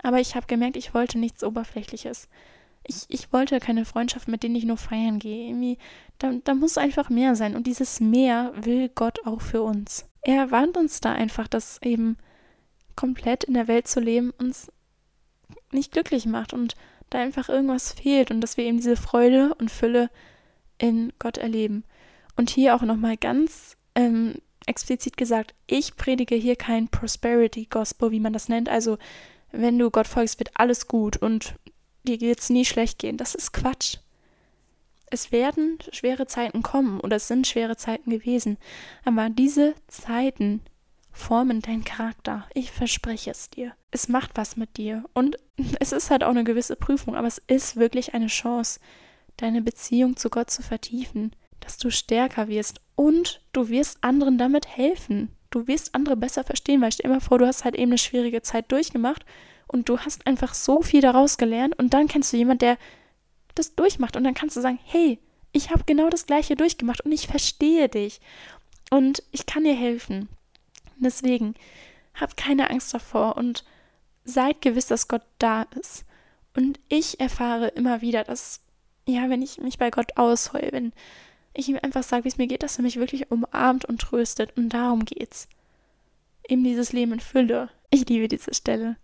Aber 0.01 0.22
ich 0.22 0.36
habe 0.36 0.48
gemerkt, 0.48 0.77
ich 0.77 0.93
wollte 0.93 1.19
nichts 1.19 1.43
Oberflächliches. 1.43 2.29
Ich, 2.84 3.03
ich 3.10 3.34
wollte 3.34 3.60
keine 3.60 3.84
Freundschaft, 3.84 4.29
mit 4.29 4.43
denen 4.43 4.55
ich 4.55 4.63
nur 4.63 4.77
feiern 4.77 5.19
gehe. 5.19 5.50
Irgendwie, 5.50 5.77
da, 6.17 6.31
da 6.43 6.55
muss 6.55 6.77
einfach 6.77 7.10
mehr 7.10 7.36
sein. 7.36 7.58
Und 7.58 7.67
dieses 7.67 8.00
Mehr 8.00 8.53
will 8.55 8.88
Gott 8.88 9.27
auch 9.27 9.41
für 9.41 9.62
uns. 9.62 10.05
Er 10.22 10.51
warnt 10.51 10.77
uns 10.77 11.01
da 11.01 11.12
einfach, 11.12 11.50
dass 11.50 11.81
eben 11.81 12.17
komplett 13.00 13.46
in 13.46 13.53
der 13.53 13.70
Welt 13.70 13.88
zu 13.88 14.01
leben 14.01 14.34
uns 14.39 14.70
nicht 15.72 15.94
glücklich 15.94 16.25
macht 16.25 16.51
und 16.51 16.75
da 17.10 17.20
einfach 17.20 17.48
irgendwas 17.48 17.94
fehlt 17.94 18.29
und 18.29 18.41
dass 18.41 18.58
wir 18.58 18.65
eben 18.65 18.75
diese 18.75 18.98
Freude 18.98 19.56
und 19.56 19.72
Fülle 19.72 20.10
in 20.79 21.13
Gott 21.18 21.38
erleben. 21.38 21.86
Und 22.36 22.50
hier 22.50 22.75
auch 22.75 22.82
nochmal 22.82 23.15
ganz 23.15 23.77
ähm, 23.96 24.36
explizit 24.65 25.15
gesagt, 25.15 25.56
ich 25.65 25.96
predige 25.96 26.36
hier 26.36 26.58
kein 26.58 26.89
Prosperity 26.89 27.68
Gospel, 27.70 28.12
wie 28.12 28.20
man 28.20 28.34
das 28.34 28.50
nennt. 28.50 28.68
Also, 28.68 28.98
wenn 29.53 29.79
du 29.79 29.89
Gott 29.91 30.08
folgst, 30.08 30.38
wird 30.39 30.51
alles 30.56 30.89
gut 30.89 31.15
und 31.15 31.56
dir 32.04 32.19
wird 32.19 32.41
es 32.41 32.50
nie 32.50 32.65
schlecht 32.65 33.00
gehen. 33.00 33.15
Das 33.15 33.34
ist 33.34 33.54
Quatsch. 33.54 34.00
Es 35.10 35.32
werden 35.32 35.80
schwere 35.93 36.28
Zeiten 36.28 36.63
kommen 36.63 37.00
oder 37.00 37.15
es 37.15 37.30
sind 37.30 37.47
schwere 37.47 37.78
Zeiten 37.78 38.10
gewesen. 38.10 38.58
Aber 39.06 39.30
diese 39.30 39.74
Zeiten 39.88 40.62
formen 41.12 41.62
deinen 41.62 41.84
Charakter. 41.84 42.48
Ich 42.54 42.72
verspreche 42.72 43.32
es 43.32 43.50
dir. 43.50 43.74
Es 43.91 44.08
macht 44.08 44.32
was 44.36 44.56
mit 44.56 44.78
dir. 44.78 45.04
Und 45.13 45.38
es 45.80 45.91
ist 45.91 46.10
halt 46.10 46.24
auch 46.24 46.30
eine 46.30 46.43
gewisse 46.43 46.76
Prüfung, 46.76 47.15
aber 47.15 47.28
es 47.28 47.41
ist 47.48 47.76
wirklich 47.76 48.13
eine 48.13 48.28
Chance, 48.28 48.80
deine 49.38 49.62
Beziehung 49.62 50.17
zu 50.17 50.30
Gott 50.30 50.50
zu 50.50 50.62
vertiefen, 50.62 51.34
dass 51.60 51.78
du 51.78 51.89
stärker 51.91 52.48
wirst 52.48 52.82
und 52.95 53.41
du 53.54 53.69
wirst 53.69 54.04
anderen 54.04 54.38
damit 54.38 54.67
helfen. 54.67 55.30
Du 55.50 55.67
wirst 55.67 55.95
andere 55.95 56.15
besser 56.15 56.43
verstehen, 56.43 56.82
weil 56.82 56.91
stell 56.91 57.10
dir 57.10 57.12
immer 57.12 57.22
vor, 57.22 57.39
du 57.39 57.48
hast 57.48 57.65
halt 57.65 57.76
eben 57.76 57.91
eine 57.91 57.98
schwierige 57.98 58.41
Zeit 58.41 58.72
durchgemacht 58.72 59.26
und 59.67 59.89
du 59.89 60.00
hast 60.00 60.28
einfach 60.28 60.54
so 60.54 60.82
viel 60.82 61.02
daraus 61.02 61.38
gelernt 61.38 61.78
und 61.80 61.93
dann 61.93 62.08
kennst 62.08 62.34
du 62.34 62.38
jemanden, 62.38 62.60
der 62.60 62.78
das 63.56 63.76
durchmacht 63.76 64.15
und 64.15 64.24
dann 64.24 64.34
kannst 64.34 64.56
du 64.56 64.62
sagen, 64.62 64.80
hey, 64.84 65.19
ich 65.52 65.72
habe 65.72 65.84
genau 65.86 66.10
das 66.10 66.28
gleiche 66.28 66.56
durchgemacht 66.56 67.02
und 67.02 67.12
ich 67.12 67.28
verstehe 67.28 67.89
dich 67.89 68.19
und 68.91 69.24
ich 69.32 69.45
kann 69.45 69.63
dir 69.63 69.76
helfen. 69.76 70.30
Deswegen 71.00 71.56
habt 72.14 72.38
keine 72.38 72.70
Angst 72.70 72.94
davor 72.94 73.38
und 73.38 73.64
seid 74.24 74.62
gewiss, 74.62 74.88
dass 74.88 75.08
Gott 75.08 75.24
da 75.38 75.64
ist. 75.80 76.06
Und 76.56 76.80
ich 76.90 77.20
erfahre 77.20 77.70
immer 77.70 78.02
wieder, 78.02 78.24
dass, 78.24 78.62
ja, 79.08 79.30
wenn 79.30 79.42
ich 79.42 79.60
mich 79.60 79.78
bei 79.78 79.90
Gott 79.90 80.18
ausheule, 80.18 80.72
wenn 80.72 80.94
ich 81.54 81.70
ihm 81.70 81.80
einfach 81.82 82.04
sage, 82.04 82.26
wie 82.26 82.30
es 82.30 82.38
mir 82.38 82.48
geht, 82.48 82.64
dass 82.64 82.78
er 82.78 82.84
mich 82.84 82.98
wirklich 82.98 83.32
umarmt 83.32 83.86
und 83.86 84.02
tröstet. 84.02 84.56
Und 84.58 84.70
darum 84.70 85.06
geht's. 85.06 85.48
Eben 86.48 86.64
dieses 86.64 86.94
Leben 86.94 87.14
in 87.14 87.20
Fülle. 87.20 87.70
Ich 87.92 88.08
liebe 88.08 88.28
diese 88.28 88.54
Stelle. 88.54 88.98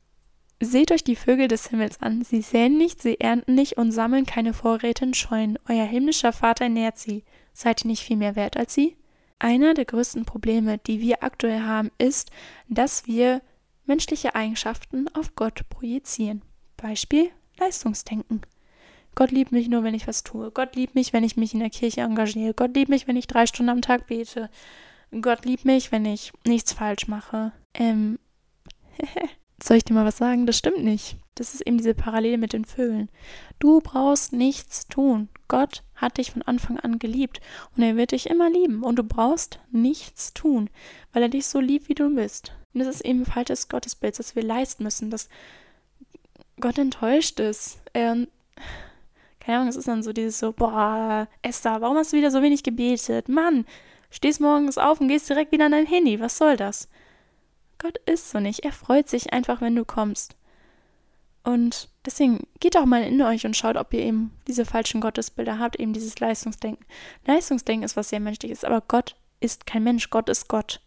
Seht 0.62 0.92
euch 0.92 1.04
die 1.04 1.16
Vögel 1.16 1.48
des 1.48 1.68
Himmels 1.68 2.02
an. 2.02 2.24
Sie 2.24 2.42
säen 2.42 2.78
nicht, 2.78 3.02
sie 3.02 3.20
ernten 3.20 3.56
nicht 3.56 3.78
und 3.78 3.92
sammeln 3.92 4.26
keine 4.26 4.54
Vorräte 4.54 5.04
in 5.04 5.14
Scheunen. 5.14 5.60
Euer 5.68 5.86
himmlischer 5.86 6.32
Vater 6.32 6.66
ernährt 6.66 6.98
sie. 6.98 7.24
Seid 7.54 7.84
ihr 7.84 7.90
nicht 7.90 8.04
viel 8.04 8.18
mehr 8.18 8.36
wert 8.36 8.58
als 8.58 8.74
sie? 8.74 8.96
Einer 9.40 9.74
der 9.74 9.86
größten 9.86 10.26
Probleme, 10.26 10.78
die 10.78 11.02
wir 11.02 11.24
aktuell 11.24 11.62
haben, 11.62 11.92
ist, 11.98 12.32
dass 12.70 13.06
wir 13.06 13.42
menschliche 13.86 14.36
Eigenschaften 14.36 15.08
auf 15.14 15.36
Gott 15.36 15.68
projizieren. 15.70 16.42
Beispiel 16.78 17.30
Leistungsdenken. 17.60 18.42
Gott 19.16 19.32
liebt 19.32 19.52
mich 19.52 19.70
nur, 19.70 19.84
wenn 19.84 19.94
ich 19.94 20.08
was 20.08 20.24
tue. 20.24 20.52
Gott 20.52 20.76
liebt 20.76 20.96
mich, 20.96 21.14
wenn 21.14 21.24
ich 21.24 21.38
mich 21.38 21.54
in 21.54 21.62
der 21.62 21.70
Kirche 21.70 22.02
engagiere. 22.02 22.54
Gott 22.54 22.76
liebt 22.76 22.90
mich, 22.90 23.08
wenn 23.08 23.16
ich 23.16 23.28
drei 23.28 23.46
Stunden 23.46 23.70
am 23.70 23.82
Tag 23.82 24.08
bete. 24.08 24.50
Gott 25.22 25.46
liebt 25.46 25.64
mich, 25.64 25.92
wenn 25.92 26.06
ich 26.06 26.34
nichts 26.46 26.74
falsch 26.74 27.08
mache. 27.08 27.54
Ähm, 27.74 28.20
soll 29.64 29.78
ich 29.78 29.86
dir 29.86 29.94
mal 29.94 30.06
was 30.06 30.18
sagen? 30.18 30.46
Das 30.46 30.58
stimmt 30.58 30.84
nicht. 30.84 31.18
Das 31.36 31.54
ist 31.54 31.62
eben 31.62 31.78
diese 31.78 31.94
Parallele 31.94 32.38
mit 32.38 32.54
den 32.54 32.66
Vögeln. 32.66 33.10
Du 33.60 33.80
brauchst 33.80 34.34
nichts 34.34 34.88
tun. 34.88 35.30
Gott 35.48 35.84
hat 35.96 36.18
dich 36.18 36.32
von 36.32 36.42
Anfang 36.42 36.80
an 36.80 37.00
geliebt 37.00 37.40
und 37.76 37.84
er 37.84 37.96
wird 37.96 38.12
dich 38.12 38.30
immer 38.30 38.50
lieben 38.50 38.84
und 38.84 38.98
du 38.98 39.04
brauchst 39.04 39.60
nichts 39.72 40.34
tun, 40.34 40.70
weil 41.14 41.24
er 41.24 41.30
dich 41.30 41.48
so 41.48 41.60
liebt, 41.60 41.90
wie 41.90 41.96
du 41.96 42.14
bist. 42.14 42.54
Und 42.74 42.80
das 42.80 42.88
ist 42.88 43.06
eben 43.06 43.26
falsches 43.26 43.70
Gottesbild, 43.70 44.18
dass 44.20 44.36
wir 44.36 44.44
leisten 44.44 44.84
müssen, 44.84 45.10
dass 45.10 45.30
Gott 46.60 46.78
enttäuscht 46.78 47.40
ist. 47.40 47.80
Er, 47.94 48.28
keine 49.40 49.58
Ahnung, 49.58 49.70
es 49.70 49.76
ist 49.76 49.88
dann 49.88 50.04
so 50.04 50.14
dieses 50.14 50.40
so, 50.40 50.52
boah, 50.52 51.28
Esther, 51.42 51.82
warum 51.82 51.98
hast 51.98 52.14
du 52.14 52.18
wieder 52.18 52.32
so 52.32 52.42
wenig 52.42 52.64
gebetet? 52.64 53.30
Mann, 53.30 53.66
stehst 54.10 54.42
morgens 54.42 54.78
auf 54.78 55.00
und 55.00 55.08
gehst 55.08 55.30
direkt 55.30 55.52
wieder 55.52 55.66
an 55.66 55.72
dein 55.72 55.86
Handy, 55.86 56.20
was 56.20 56.38
soll 56.38 56.58
das? 56.58 56.90
Gott 57.78 57.98
ist 58.06 58.32
so 58.32 58.40
nicht, 58.40 58.62
er 58.62 58.72
freut 58.72 59.10
sich 59.10 59.34
einfach, 59.34 59.62
wenn 59.62 59.76
du 59.76 59.86
kommst. 59.86 60.36
Und 61.46 61.90
deswegen 62.04 62.48
geht 62.60 62.76
auch 62.76 62.86
mal 62.86 63.04
in 63.04 63.22
euch 63.22 63.46
und 63.46 63.56
schaut, 63.56 63.78
ob 63.78 63.94
ihr 63.94 64.02
eben 64.02 64.32
diese 64.48 64.66
falschen 64.66 65.00
Gottesbilder 65.00 65.60
habt, 65.60 65.80
eben 65.80 65.94
dieses 65.94 66.20
Leistungsdenken. 66.20 66.84
Leistungsdenken 67.26 67.86
ist 67.86 67.96
was 67.96 68.10
sehr 68.10 68.20
menschliches, 68.20 68.64
aber 68.64 68.82
Gott 68.82 69.16
ist 69.40 69.68
kein 69.68 69.84
Mensch, 69.84 70.10
Gott 70.10 70.28
ist 70.28 70.50
Gott. 70.50 70.82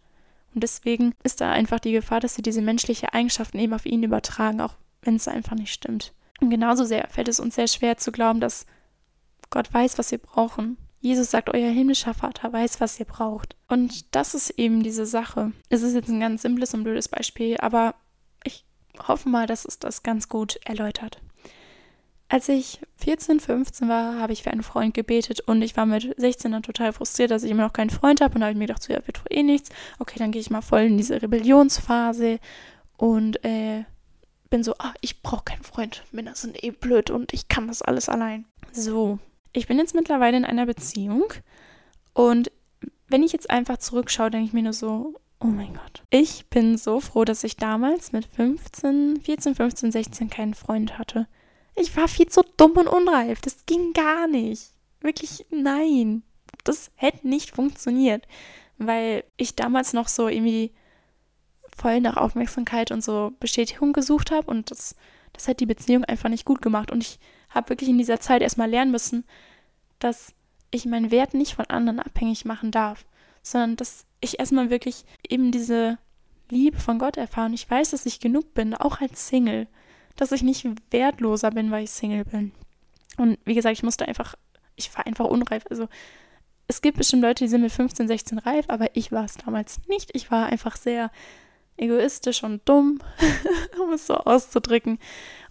Und 0.55 0.63
deswegen 0.63 1.15
ist 1.23 1.41
da 1.41 1.53
einfach 1.53 1.79
die 1.79 1.93
Gefahr, 1.93 2.19
dass 2.19 2.35
sie 2.35 2.43
diese 2.43 2.61
menschlichen 2.61 3.09
Eigenschaften 3.11 3.59
eben 3.61 3.73
auf 3.73 3.87
ihn 3.87 4.03
übertragen, 4.03 4.61
auch 4.61 4.75
wenn 5.03 5.15
es 5.15 5.29
einfach 5.29 5.55
nicht 5.55 5.73
stimmt. 5.73 6.13
Und 6.41 6.51
genauso 6.51 6.85
sehr 6.85 7.07
fällt 7.09 7.29
es 7.29 7.39
uns 7.39 7.55
sehr 7.55 7.69
schwer 7.69 7.97
zu 7.97 8.11
glauben, 8.11 8.41
dass 8.41 8.67
Gott 9.51 9.73
weiß, 9.73 9.97
was 9.97 10.11
wir 10.11 10.19
brauchen. 10.19 10.77
Jesus 11.01 11.31
sagt, 11.31 11.51
euer 11.51 11.71
himmlischer 11.71 12.15
Vater 12.15 12.53
weiß, 12.53 12.81
was 12.81 12.99
ihr 12.99 13.07
braucht. 13.07 13.55
Und 13.69 14.13
das 14.17 14.35
ist 14.35 14.51
eben 14.51 14.83
diese 14.83 15.07
Sache. 15.07 15.53
Es 15.69 15.83
ist 15.83 15.95
jetzt 15.95 16.09
ein 16.09 16.19
ganz 16.19 16.43
simples 16.43 16.75
und 16.75 16.83
blödes 16.83 17.07
Beispiel, 17.07 17.57
aber 17.59 17.95
hoffe 19.07 19.29
mal, 19.29 19.47
dass 19.47 19.65
es 19.65 19.79
das 19.79 20.03
ganz 20.03 20.29
gut 20.29 20.59
erläutert. 20.65 21.21
Als 22.31 22.49
ich 22.49 22.81
14, 22.97 23.41
15 23.41 23.89
war, 23.89 24.19
habe 24.21 24.35
ich 24.35 24.43
für 24.43 24.51
einen 24.51 24.63
Freund 24.63 24.93
gebetet 24.93 25.41
und 25.41 25.63
ich 25.63 25.77
war 25.79 25.87
mit 25.87 26.15
16 26.19 26.53
dann 26.53 26.63
total 26.63 26.93
frustriert, 26.93 27.31
dass 27.31 27.43
ich 27.43 27.51
immer 27.51 27.63
noch 27.63 27.73
keinen 27.73 27.89
Freund 27.89 28.21
habe 28.21 28.35
und 28.35 28.43
habe 28.43 28.53
ich 28.53 28.59
mir 28.59 28.67
gedacht, 28.67 28.83
so 28.83 28.93
ja, 28.93 29.07
wird 29.07 29.17
doch 29.17 29.31
eh 29.31 29.43
nichts. 29.43 29.71
Okay, 29.99 30.19
dann 30.19 30.31
gehe 30.31 30.41
ich 30.41 30.51
mal 30.51 30.61
voll 30.61 30.83
in 30.83 30.99
diese 30.99 31.23
Rebellionsphase 31.23 32.39
und 32.99 33.43
äh, 33.45 33.85
bin 34.51 34.63
so, 34.63 34.75
ah, 34.79 34.93
ich 35.01 35.23
brauche 35.23 35.45
keinen 35.45 35.63
Freund. 35.63 36.05
Männer 36.13 36.35
sind 36.35 36.63
eh 36.63 36.71
blöd 36.71 37.11
und 37.11 37.33
ich 37.33 37.49
kann 37.49 37.67
das 37.67 37.81
alles 37.81 38.11
allein. 38.11 38.45
So, 38.73 39.19
ich 39.55 39.67
bin 39.67 39.79
jetzt 39.79 39.95
mittlerweile 39.95 40.37
in 40.37 40.45
einer 40.45 40.67
Beziehung 40.67 41.33
Und 42.13 42.51
wenn 43.09 43.23
ich 43.23 43.33
jetzt 43.33 43.49
einfach 43.49 43.79
zurückschaue, 43.79 44.31
denke 44.31 44.47
ich 44.49 44.53
mir 44.53 44.63
nur 44.63 44.73
so, 44.75 45.15
oh 45.41 45.47
mein 45.47 45.75
Gott. 45.75 46.03
Ich 46.11 46.47
bin 46.49 46.77
so 46.77 47.01
froh, 47.01 47.25
dass 47.25 47.45
ich 47.45 47.57
damals 47.57 48.13
mit 48.13 48.27
15, 48.27 49.21
14, 49.23 49.55
15, 49.55 49.93
16 49.93 50.31
keinen 50.31 50.55
Freund 50.55 50.99
hatte. 50.99 51.27
Ich 51.75 51.97
war 51.97 52.09
viel 52.09 52.27
zu 52.27 52.43
dumm 52.57 52.73
und 52.73 52.89
unreif. 52.89 53.41
Das 53.41 53.65
ging 53.67 53.93
gar 53.93 54.27
nicht. 54.27 54.71
Wirklich, 55.01 55.47
nein. 55.51 56.23
Das 56.65 56.91
hätte 56.97 57.29
nicht 57.29 57.53
funktioniert, 57.53 58.27
weil 58.79 59.25
ich 59.37 59.55
damals 59.55 59.93
noch 59.93 60.09
so 60.09 60.29
irgendwie 60.29 60.73
voll 61.77 62.01
nach 62.01 62.17
Aufmerksamkeit 62.17 62.91
und 62.91 63.05
so 63.05 63.33
Bestätigung 63.39 63.93
gesucht 63.93 64.31
habe 64.33 64.51
und 64.51 64.71
das, 64.71 64.97
das 65.33 65.47
hat 65.47 65.61
die 65.61 65.67
Beziehung 65.67 66.05
einfach 66.05 66.29
nicht 66.29 66.45
gut 66.45 66.61
gemacht. 66.61 66.91
Und 66.91 67.03
ich 67.03 67.21
habe 67.51 67.69
wirklich 67.71 67.89
in 67.89 67.99
dieser 67.99 68.21
Zeit 68.21 68.43
erstmal 68.43 68.69
lernen 68.69 68.91
müssen, 68.91 69.25
dass 70.01 70.35
ich 70.71 70.85
meinen 70.87 71.11
Wert 71.11 71.35
nicht 71.35 71.55
von 71.55 71.67
anderen 71.67 72.01
abhängig 72.01 72.45
machen 72.45 72.71
darf, 72.71 73.07
sondern 73.43 73.77
dass 73.77 74.07
ich 74.21 74.39
erstmal 74.39 74.71
wirklich 74.71 75.05
eben 75.29 75.53
diese 75.53 75.99
Liebe 76.51 76.79
von 76.79 76.99
Gott 76.99 77.17
erfahre 77.17 77.47
und 77.47 77.55
ich 77.55 77.71
weiß, 77.71 77.91
dass 77.91 78.07
ich 78.07 78.21
genug 78.21 78.55
bin, 78.55 78.75
auch 78.75 79.01
als 79.01 79.29
Single, 79.29 79.67
dass 80.17 80.33
ich 80.33 80.43
nicht 80.43 80.67
wertloser 80.91 81.51
bin, 81.51 81.71
weil 81.71 81.85
ich 81.85 81.91
Single 81.91 82.25
bin. 82.25 82.53
Und 83.17 83.39
wie 83.45 83.55
gesagt, 83.55 83.77
ich 83.77 83.83
musste 83.83 84.09
einfach, 84.09 84.35
ich 84.77 84.95
war 84.97 85.07
einfach 85.07 85.27
unreif. 85.27 85.65
Also 85.71 85.89
es 86.67 86.83
gibt 86.83 86.99
bestimmt 86.99 87.23
Leute, 87.23 87.45
die 87.45 87.49
sind 87.49 87.63
mit 87.63 87.73
15, 87.73 88.09
16 88.09 88.39
reif, 88.39 88.67
aber 88.69 88.89
ich 88.95 89.13
war 89.13 89.25
es 89.25 89.37
damals 89.37 89.81
nicht. 89.89 90.11
Ich 90.15 90.31
war 90.31 90.47
einfach 90.47 90.77
sehr 90.77 91.11
egoistisch 91.77 92.43
und 92.43 92.69
dumm, 92.69 93.01
um 93.83 93.93
es 93.93 94.07
so 94.07 94.15
auszudrücken. 94.15 94.99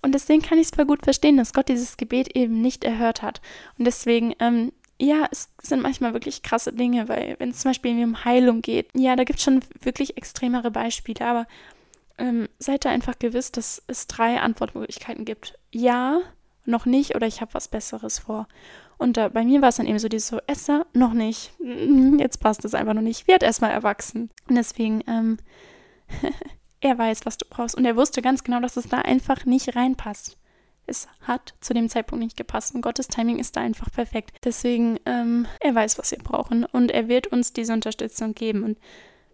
Und 0.02 0.14
deswegen 0.14 0.42
kann 0.42 0.58
ich 0.58 0.68
es 0.68 0.76
voll 0.76 0.86
gut 0.86 1.04
verstehen, 1.04 1.38
dass 1.38 1.54
Gott 1.54 1.70
dieses 1.70 1.98
Gebet 1.98 2.36
eben 2.36 2.62
nicht 2.62 2.84
erhört 2.84 3.22
hat. 3.22 3.42
Und 3.78 3.86
deswegen 3.86 4.34
ähm, 4.40 4.72
ja, 5.00 5.28
es 5.32 5.50
sind 5.62 5.82
manchmal 5.82 6.14
wirklich 6.14 6.42
krasse 6.42 6.74
Dinge, 6.74 7.08
weil 7.08 7.36
wenn 7.40 7.50
es 7.50 7.60
zum 7.60 7.70
Beispiel 7.70 8.04
um 8.04 8.26
Heilung 8.26 8.62
geht, 8.62 8.90
ja, 8.96 9.16
da 9.16 9.24
gibt 9.24 9.40
es 9.40 9.46
schon 9.46 9.62
wirklich 9.82 10.18
extremere 10.18 10.72
Beispiele, 10.72 11.26
aber 11.26 11.48
ähm, 12.18 12.50
seid 12.58 12.86
da 12.86 12.90
einfach 12.90 13.20
gewiss, 13.20 13.52
dass 13.52 13.84
es 13.88 14.08
drei 14.08 14.40
Antwortmöglichkeiten 14.40 15.24
gibt. 15.24 15.58
Ja, 15.72 16.22
noch 16.66 16.86
nicht 16.86 17.16
oder 17.16 17.28
ich 17.28 17.42
habe 17.42 17.54
was 17.54 17.68
Besseres 17.68 18.20
vor. 18.20 18.48
Und 18.98 19.18
äh, 19.20 19.30
bei 19.30 19.44
mir 19.44 19.62
war 19.62 19.70
es 19.70 19.76
dann 19.76 19.86
eben 19.86 20.00
so 20.00 20.10
dieses 20.10 20.30
so, 20.30 20.40
Esser, 20.48 20.88
noch 20.94 21.14
nicht. 21.14 21.52
Jetzt 22.18 22.40
passt 22.40 22.66
es 22.66 22.74
einfach 22.74 22.96
noch 22.96 23.02
nicht. 23.02 23.28
Wird 23.28 23.44
erstmal 23.44 23.72
erwachsen. 23.72 24.32
Und 24.50 24.56
deswegen, 24.56 25.04
ähm, 25.08 25.38
er 26.82 26.98
weiß, 26.98 27.26
was 27.26 27.38
du 27.38 27.46
brauchst. 27.48 27.76
Und 27.76 27.86
er 27.86 27.96
wusste 27.96 28.24
ganz 28.24 28.44
genau, 28.44 28.60
dass 28.60 28.78
es 28.78 28.90
da 28.90 28.98
einfach 28.98 29.46
nicht 29.46 29.76
reinpasst 29.76 30.38
es 30.88 31.08
hat 31.22 31.54
zu 31.62 31.74
dem 31.74 31.90
Zeitpunkt 31.90 32.24
nicht 32.24 32.38
gepasst 32.38 32.74
und 32.74 32.82
Gottes 32.82 33.08
Timing 33.08 33.40
ist 33.40 33.56
da 33.56 33.62
einfach 33.62 33.92
perfekt. 33.92 34.38
Deswegen, 34.44 34.98
ähm, 35.06 35.46
er 35.60 35.76
weiß, 35.76 36.00
was 36.00 36.12
wir 36.12 36.20
brauchen 36.20 36.64
und 36.66 36.92
er 36.92 37.08
wird 37.08 37.28
uns 37.28 37.54
diese 37.54 37.74
Unterstützung 37.74 38.34
geben. 38.34 38.64
Und 38.64 38.80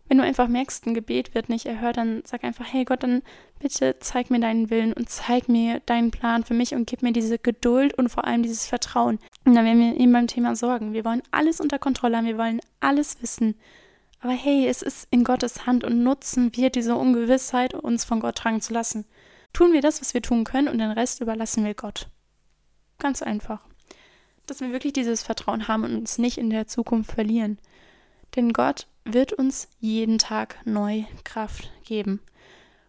wenn 0.09 0.17
du 0.17 0.23
einfach 0.23 0.47
merkst, 0.47 0.85
ein 0.85 0.93
Gebet 0.93 1.33
wird 1.33 1.49
nicht 1.49 1.65
erhört, 1.65 1.97
dann 1.97 2.23
sag 2.25 2.43
einfach, 2.43 2.65
hey 2.71 2.83
Gott, 2.83 3.03
dann 3.03 3.21
bitte 3.59 3.95
zeig 3.99 4.29
mir 4.29 4.39
deinen 4.39 4.69
Willen 4.69 4.93
und 4.93 5.09
zeig 5.09 5.47
mir 5.47 5.79
deinen 5.85 6.11
Plan 6.11 6.43
für 6.43 6.53
mich 6.53 6.73
und 6.73 6.87
gib 6.87 7.03
mir 7.03 7.13
diese 7.13 7.39
Geduld 7.39 7.93
und 7.97 8.09
vor 8.09 8.25
allem 8.25 8.43
dieses 8.43 8.65
Vertrauen. 8.65 9.19
Und 9.45 9.55
dann 9.55 9.65
werden 9.65 9.79
wir 9.79 9.99
eben 9.99 10.11
beim 10.11 10.27
Thema 10.27 10.55
Sorgen. 10.55 10.93
Wir 10.93 11.05
wollen 11.05 11.23
alles 11.31 11.61
unter 11.61 11.79
Kontrolle 11.79 12.17
haben, 12.17 12.25
wir 12.25 12.37
wollen 12.37 12.59
alles 12.79 13.21
wissen. 13.21 13.55
Aber 14.19 14.33
hey, 14.33 14.67
es 14.67 14.81
ist 14.81 15.07
in 15.11 15.23
Gottes 15.23 15.65
Hand 15.65 15.83
und 15.83 16.03
nutzen 16.03 16.51
wir 16.55 16.69
diese 16.69 16.95
Ungewissheit, 16.95 17.73
uns 17.73 18.05
von 18.05 18.19
Gott 18.19 18.35
tragen 18.35 18.61
zu 18.61 18.73
lassen 18.73 19.05
tun 19.53 19.73
wir 19.73 19.81
das, 19.81 20.01
was 20.01 20.13
wir 20.13 20.21
tun 20.21 20.43
können 20.43 20.67
und 20.67 20.79
den 20.79 20.91
Rest 20.91 21.21
überlassen 21.21 21.63
wir 21.63 21.73
Gott. 21.73 22.09
Ganz 22.99 23.21
einfach. 23.21 23.65
Dass 24.45 24.59
wir 24.59 24.71
wirklich 24.71 24.93
dieses 24.93 25.23
Vertrauen 25.23 25.67
haben 25.67 25.83
und 25.83 25.95
uns 25.95 26.17
nicht 26.17 26.37
in 26.37 26.49
der 26.49 26.67
Zukunft 26.67 27.11
verlieren. 27.11 27.59
Denn 28.35 28.51
Gott 28.51 28.87
wird 29.05 29.33
uns 29.33 29.69
jeden 29.79 30.17
Tag 30.17 30.57
neu 30.65 31.03
Kraft 31.23 31.71
geben. 31.85 32.19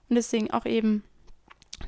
Und 0.08 0.16
deswegen 0.16 0.50
auch 0.50 0.64
eben 0.64 1.04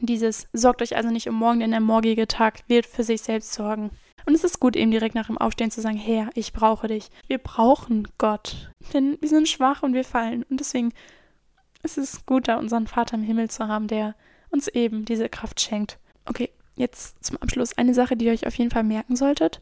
dieses, 0.00 0.48
sorgt 0.52 0.82
euch 0.82 0.96
also 0.96 1.10
nicht 1.10 1.28
um 1.28 1.34
morgen, 1.34 1.60
denn 1.60 1.70
der 1.70 1.80
morgige 1.80 2.26
Tag 2.28 2.60
wird 2.68 2.86
für 2.86 3.04
sich 3.04 3.22
selbst 3.22 3.52
sorgen. 3.52 3.90
Und 4.26 4.34
es 4.34 4.44
ist 4.44 4.58
gut, 4.58 4.74
eben 4.74 4.90
direkt 4.90 5.14
nach 5.14 5.28
dem 5.28 5.38
Aufstehen 5.38 5.70
zu 5.70 5.80
sagen, 5.80 5.96
Herr, 5.96 6.30
ich 6.34 6.52
brauche 6.52 6.88
dich. 6.88 7.10
Wir 7.28 7.38
brauchen 7.38 8.08
Gott. 8.18 8.70
Denn 8.92 9.16
wir 9.20 9.28
sind 9.28 9.48
schwach 9.48 9.82
und 9.82 9.94
wir 9.94 10.04
fallen. 10.04 10.42
Und 10.50 10.58
deswegen 10.58 10.92
ist 11.82 11.96
es 11.96 12.26
gut, 12.26 12.48
da 12.48 12.56
unseren 12.56 12.88
Vater 12.88 13.14
im 13.14 13.22
Himmel 13.22 13.48
zu 13.48 13.68
haben, 13.68 13.86
der 13.86 14.16
uns 14.56 14.68
eben 14.68 15.04
diese 15.04 15.28
Kraft 15.28 15.60
schenkt. 15.60 15.98
Okay, 16.24 16.50
jetzt 16.76 17.22
zum 17.24 17.36
Abschluss 17.38 17.76
eine 17.76 17.94
Sache, 17.94 18.16
die 18.16 18.26
ihr 18.26 18.32
euch 18.32 18.46
auf 18.46 18.56
jeden 18.56 18.70
Fall 18.70 18.84
merken 18.84 19.16
solltet. 19.16 19.60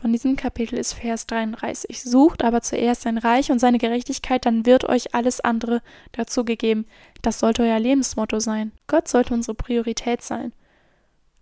Von 0.00 0.12
diesem 0.12 0.36
Kapitel 0.36 0.78
ist 0.78 0.94
Vers 0.94 1.26
33. 1.26 2.02
Sucht 2.02 2.44
aber 2.44 2.60
zuerst 2.60 3.02
sein 3.02 3.18
Reich 3.18 3.50
und 3.50 3.58
seine 3.58 3.78
Gerechtigkeit, 3.78 4.44
dann 4.44 4.66
wird 4.66 4.84
euch 4.84 5.14
alles 5.14 5.40
andere 5.40 5.80
dazu 6.10 6.44
gegeben. 6.44 6.86
Das 7.22 7.38
sollte 7.38 7.62
euer 7.62 7.78
Lebensmotto 7.78 8.40
sein. 8.40 8.72
Gott 8.86 9.08
sollte 9.08 9.32
unsere 9.32 9.54
Priorität 9.54 10.22
sein. 10.22 10.52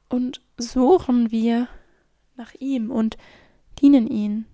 Und 0.08 0.40
suchen 0.58 1.30
wir 1.30 1.68
nach 2.36 2.54
ihm 2.58 2.90
und 2.90 3.16
dienen 3.80 4.06
ihm. 4.06 4.44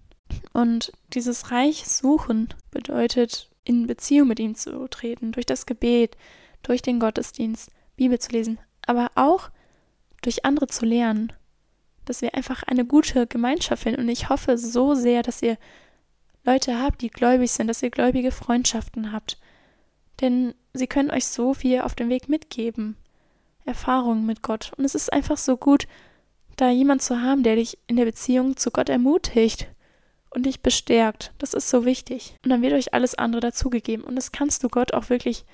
Und 0.53 0.93
dieses 1.13 1.51
Reich 1.51 1.87
suchen 1.87 2.49
bedeutet, 2.71 3.51
in 3.65 3.87
Beziehung 3.87 4.29
mit 4.29 4.39
ihm 4.39 4.55
zu 4.55 4.87
treten, 4.89 5.33
durch 5.33 5.47
das 5.47 5.67
Gebet, 5.67 6.17
durch 6.63 6.83
den 6.83 7.01
Gottesdienst, 7.01 7.71
Bibel 7.97 8.19
zu 8.19 8.33
lesen, 8.33 8.59
aber 8.87 9.11
auch 9.15 9.51
durch 10.23 10.45
andere 10.45 10.67
zu 10.67 10.85
lernen, 10.85 11.33
dass 12.05 12.23
wir 12.23 12.35
einfach 12.35 12.63
eine 12.63 12.85
gute 12.85 13.27
Gemeinschaft 13.27 13.83
finden. 13.83 14.03
Und 14.03 14.09
ich 14.09 14.29
hoffe 14.29 14.59
so 14.59 14.95
sehr, 14.95 15.23
dass 15.23 15.43
ihr 15.43 15.59
Leute 16.45 16.81
habt, 16.81 17.03
die 17.03 17.11
gläubig 17.11 17.51
sind, 17.51 17.67
dass 17.67 17.83
ihr 17.83 17.91
gläubige 17.91 18.31
Freundschaften 18.31 19.13
habt. 19.13 19.39
Denn 20.21 20.55
sie 20.73 20.87
können 20.87 21.11
euch 21.11 21.27
so 21.27 21.53
viel 21.53 21.81
auf 21.81 21.95
dem 21.95 22.09
Weg 22.09 22.29
mitgeben. 22.29 22.97
Erfahrungen 23.65 24.25
mit 24.25 24.43
Gott. 24.43 24.73
Und 24.77 24.85
es 24.85 24.95
ist 24.95 25.13
einfach 25.13 25.37
so 25.37 25.57
gut, 25.57 25.89
da 26.57 26.71
jemand 26.71 27.03
zu 27.03 27.21
haben, 27.21 27.43
der 27.43 27.57
dich 27.57 27.79
in 27.87 27.97
der 27.97 28.05
Beziehung 28.05 28.57
zu 28.57 28.71
Gott 28.71 28.89
ermutigt 28.89 29.69
und 30.31 30.47
dich 30.47 30.61
bestärkt. 30.61 31.33
Das 31.39 31.53
ist 31.53 31.69
so 31.69 31.85
wichtig. 31.85 32.37
Und 32.45 32.51
dann 32.51 32.63
wird 32.63 32.73
euch 32.73 32.95
alles 32.95 33.17
andere 33.17 33.41
dazugegeben. 33.41 34.05
Und 34.05 34.17
das 34.17 34.33
kannst 34.33 34.63
du 34.63 34.69
Gott 34.69 34.95
auch 34.95 35.11
wirklich 35.11 35.45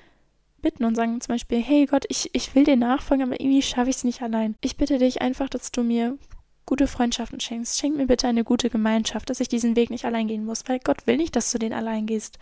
bitten 0.63 0.83
und 0.83 0.95
sagen 0.95 1.21
zum 1.21 1.35
Beispiel, 1.35 1.61
hey 1.61 1.85
Gott, 1.85 2.05
ich, 2.09 2.31
ich 2.33 2.55
will 2.55 2.63
dir 2.63 2.75
nachfolgen, 2.75 3.27
aber 3.27 3.39
irgendwie 3.39 3.61
schaffe 3.61 3.91
ich 3.91 3.97
es 3.97 4.03
nicht 4.03 4.23
allein. 4.23 4.55
Ich 4.61 4.77
bitte 4.77 4.97
dich 4.97 5.21
einfach, 5.21 5.49
dass 5.49 5.71
du 5.71 5.83
mir 5.83 6.17
gute 6.65 6.87
Freundschaften 6.87 7.39
schenkst. 7.39 7.77
Schenk 7.77 7.95
mir 7.95 8.07
bitte 8.07 8.27
eine 8.27 8.43
gute 8.43 8.71
Gemeinschaft, 8.71 9.29
dass 9.29 9.39
ich 9.39 9.47
diesen 9.47 9.75
Weg 9.75 9.91
nicht 9.91 10.05
allein 10.05 10.27
gehen 10.27 10.45
muss, 10.45 10.63
weil 10.65 10.79
Gott 10.79 11.05
will 11.05 11.17
nicht, 11.17 11.35
dass 11.35 11.51
du 11.51 11.59
den 11.59 11.73
allein 11.73 12.07
gehst. 12.07 12.39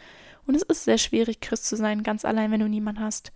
Und 0.47 0.55
es 0.55 0.62
ist 0.62 0.86
sehr 0.86 0.97
schwierig, 0.97 1.41
Christ 1.41 1.65
zu 1.65 1.75
sein, 1.75 2.03
ganz 2.03 2.23
allein, 2.23 2.51
wenn 2.51 2.62
du 2.62 2.69
niemanden 2.69 3.03
hast. 3.03 3.31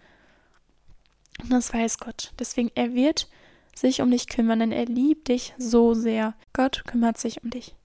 Und 1.41 1.51
das 1.51 1.73
weiß 1.73 1.97
Gott. 1.99 2.31
Deswegen, 2.39 2.71
er 2.75 2.93
wird 2.93 3.27
sich 3.75 4.01
um 4.01 4.09
dich 4.09 4.27
kümmern, 4.27 4.59
denn 4.59 4.71
er 4.71 4.85
liebt 4.85 5.27
dich 5.27 5.53
so 5.57 5.93
sehr. 5.93 6.33
Gott 6.53 6.83
kümmert 6.85 7.17
sich 7.17 7.43
um 7.43 7.49
dich. 7.49 7.75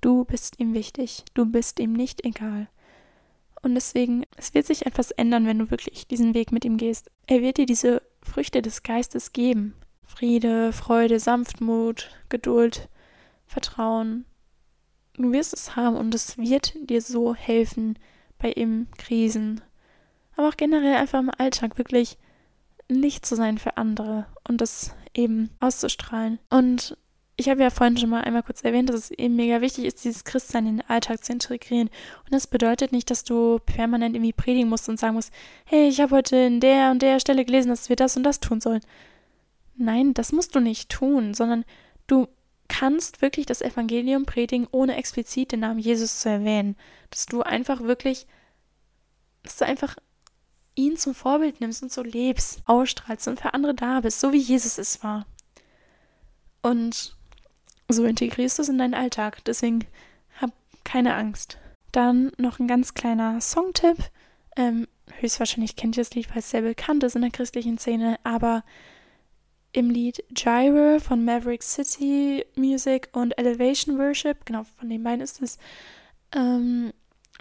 Du 0.00 0.24
bist 0.24 0.58
ihm 0.58 0.74
wichtig. 0.74 1.24
Du 1.34 1.46
bist 1.46 1.78
ihm 1.78 1.92
nicht 1.92 2.24
egal. 2.24 2.68
Und 3.62 3.74
deswegen, 3.74 4.24
es 4.36 4.54
wird 4.54 4.66
sich 4.66 4.86
etwas 4.86 5.10
ändern, 5.10 5.46
wenn 5.46 5.58
du 5.58 5.70
wirklich 5.70 6.06
diesen 6.06 6.34
Weg 6.34 6.52
mit 6.52 6.64
ihm 6.64 6.76
gehst. 6.76 7.10
Er 7.26 7.42
wird 7.42 7.58
dir 7.58 7.66
diese 7.66 8.02
Früchte 8.22 8.62
des 8.62 8.82
Geistes 8.82 9.32
geben. 9.32 9.74
Friede, 10.06 10.72
Freude, 10.72 11.20
Sanftmut, 11.20 12.10
Geduld, 12.28 12.88
Vertrauen. 13.46 14.24
Du 15.14 15.32
wirst 15.32 15.52
es 15.52 15.76
haben 15.76 15.96
und 15.96 16.14
es 16.14 16.38
wird 16.38 16.74
dir 16.88 17.02
so 17.02 17.34
helfen 17.34 17.98
bei 18.38 18.52
eben 18.52 18.88
Krisen. 18.96 19.60
Aber 20.36 20.48
auch 20.48 20.56
generell 20.56 20.96
einfach 20.96 21.20
im 21.20 21.30
Alltag 21.36 21.78
wirklich 21.78 22.16
Licht 22.88 23.26
zu 23.26 23.36
sein 23.36 23.58
für 23.58 23.76
andere 23.76 24.26
und 24.48 24.60
das 24.60 24.94
eben 25.14 25.50
auszustrahlen. 25.60 26.38
Und 26.48 26.96
ich 27.40 27.48
habe 27.48 27.62
ja 27.62 27.70
vorhin 27.70 27.96
schon 27.96 28.10
mal 28.10 28.20
einmal 28.20 28.42
kurz 28.42 28.62
erwähnt, 28.62 28.90
dass 28.90 28.96
es 28.96 29.10
eben 29.10 29.34
mega 29.34 29.62
wichtig 29.62 29.86
ist, 29.86 30.04
dieses 30.04 30.24
Christsein 30.24 30.66
in 30.66 30.76
den 30.76 30.88
Alltag 30.88 31.24
zu 31.24 31.32
integrieren. 31.32 31.88
Und 31.88 32.32
das 32.32 32.46
bedeutet 32.46 32.92
nicht, 32.92 33.10
dass 33.10 33.24
du 33.24 33.58
permanent 33.64 34.14
irgendwie 34.14 34.34
predigen 34.34 34.68
musst 34.68 34.90
und 34.90 35.00
sagen 35.00 35.14
musst, 35.14 35.32
hey, 35.64 35.88
ich 35.88 36.00
habe 36.00 36.16
heute 36.16 36.36
in 36.36 36.60
der 36.60 36.90
und 36.90 37.00
der 37.00 37.18
Stelle 37.18 37.46
gelesen, 37.46 37.70
dass 37.70 37.88
wir 37.88 37.96
das 37.96 38.16
und 38.16 38.24
das 38.24 38.40
tun 38.40 38.60
sollen. 38.60 38.82
Nein, 39.74 40.12
das 40.12 40.32
musst 40.32 40.54
du 40.54 40.60
nicht 40.60 40.90
tun, 40.90 41.32
sondern 41.32 41.64
du 42.06 42.28
kannst 42.68 43.22
wirklich 43.22 43.46
das 43.46 43.62
Evangelium 43.62 44.26
predigen, 44.26 44.68
ohne 44.70 44.96
explizit 44.96 45.52
den 45.52 45.60
Namen 45.60 45.80
Jesus 45.80 46.20
zu 46.20 46.28
erwähnen. 46.28 46.76
Dass 47.08 47.24
du 47.24 47.40
einfach 47.40 47.80
wirklich, 47.80 48.26
dass 49.42 49.56
du 49.56 49.64
einfach 49.64 49.96
ihn 50.74 50.98
zum 50.98 51.14
Vorbild 51.14 51.62
nimmst 51.62 51.82
und 51.82 51.90
so 51.90 52.02
lebst, 52.02 52.60
ausstrahlst 52.66 53.28
und 53.28 53.40
für 53.40 53.54
andere 53.54 53.74
da 53.74 54.00
bist, 54.00 54.20
so 54.20 54.34
wie 54.34 54.38
Jesus 54.38 54.76
es 54.76 55.02
war. 55.02 55.26
Und 56.60 57.16
so 57.92 58.04
integrierst 58.04 58.58
du 58.58 58.62
es 58.62 58.68
in 58.68 58.78
deinen 58.78 58.94
Alltag. 58.94 59.44
Deswegen 59.44 59.86
hab 60.40 60.52
keine 60.84 61.14
Angst. 61.14 61.58
Dann 61.92 62.32
noch 62.38 62.58
ein 62.58 62.68
ganz 62.68 62.94
kleiner 62.94 63.40
Songtipp. 63.40 63.98
Ähm, 64.56 64.86
höchstwahrscheinlich 65.20 65.76
kennt 65.76 65.96
ihr 65.96 66.04
das 66.04 66.14
Lied, 66.14 66.30
weil 66.30 66.38
es 66.38 66.50
sehr 66.50 66.62
bekannt 66.62 67.02
ist 67.04 67.16
in 67.16 67.22
der 67.22 67.30
christlichen 67.30 67.78
Szene, 67.78 68.18
aber 68.24 68.64
im 69.72 69.90
Lied 69.90 70.24
Gyre 70.34 70.98
von 71.00 71.24
Maverick 71.24 71.62
City 71.62 72.44
Music 72.56 73.08
und 73.12 73.38
Elevation 73.38 73.98
Worship, 73.98 74.44
genau 74.44 74.64
von 74.78 74.88
den 74.88 75.02
beiden 75.02 75.20
ist 75.20 75.40
es, 75.42 75.58
ähm, 76.34 76.92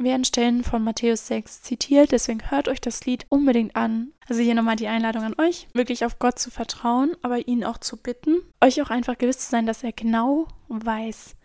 werden 0.03 0.25
Stellen 0.25 0.63
von 0.63 0.83
Matthäus 0.83 1.27
6 1.27 1.61
zitiert, 1.61 2.11
deswegen 2.11 2.49
hört 2.51 2.67
euch 2.67 2.81
das 2.81 3.05
Lied 3.05 3.25
unbedingt 3.29 3.75
an. 3.75 4.13
Also 4.27 4.41
hier 4.41 4.55
nochmal 4.55 4.75
die 4.75 4.87
Einladung 4.87 5.23
an 5.23 5.35
euch, 5.39 5.67
wirklich 5.73 6.05
auf 6.05 6.19
Gott 6.19 6.39
zu 6.39 6.51
vertrauen, 6.51 7.15
aber 7.21 7.47
ihn 7.47 7.63
auch 7.63 7.77
zu 7.77 7.97
bitten, 7.97 8.37
euch 8.61 8.81
auch 8.81 8.89
einfach 8.89 9.17
gewiss 9.17 9.39
zu 9.39 9.49
sein, 9.49 9.65
dass 9.65 9.83
er 9.83 9.91
genau 9.91 10.47
weiß, 10.67 11.35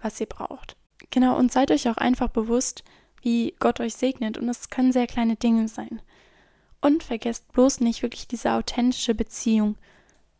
was 0.00 0.20
ihr 0.20 0.26
braucht. 0.26 0.76
Genau, 1.10 1.36
und 1.38 1.52
seid 1.52 1.70
euch 1.70 1.88
auch 1.88 1.98
einfach 1.98 2.28
bewusst, 2.28 2.84
wie 3.22 3.54
Gott 3.58 3.80
euch 3.80 3.94
segnet. 3.94 4.36
Und 4.36 4.48
es 4.48 4.70
können 4.70 4.92
sehr 4.92 5.06
kleine 5.06 5.36
Dinge 5.36 5.68
sein. 5.68 6.02
Und 6.80 7.04
vergesst 7.04 7.52
bloß 7.52 7.80
nicht 7.80 8.02
wirklich 8.02 8.26
diese 8.26 8.52
authentische 8.52 9.14
Beziehung 9.14 9.76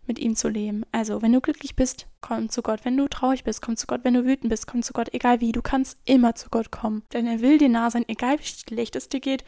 mit 0.07 0.19
ihm 0.19 0.35
zu 0.35 0.49
leben. 0.49 0.85
Also, 0.93 1.23
wenn 1.23 1.33
du 1.33 1.41
glücklich 1.41 1.77
bist, 1.77 2.07
komm 2.21 2.49
zu 2.49 2.63
Gott. 2.63 2.85
Wenn 2.85 2.97
du 2.97 3.09
traurig 3.09 3.45
bist, 3.45 3.63
komm 3.63 3.77
zu 3.77 3.87
Gott. 3.87 4.01
Wenn 4.03 4.15
du 4.15 4.25
wütend 4.25 4.51
bist, 4.51 4.67
komm 4.67 4.83
zu 4.83 4.93
Gott. 4.93 5.13
Egal 5.13 5.41
wie, 5.41 5.53
du 5.53 5.63
kannst 5.63 5.99
immer 6.05 6.35
zu 6.35 6.49
Gott 6.51 6.71
kommen. 6.71 7.03
Denn 7.13 7.27
er 7.27 7.41
will 7.41 7.59
dir 7.59 7.69
nah 7.69 7.91
sein, 7.91 8.05
egal 8.09 8.39
wie 8.39 8.45
schlecht 8.45 8.97
es 8.97 9.09
dir 9.09 9.21
geht. 9.21 9.45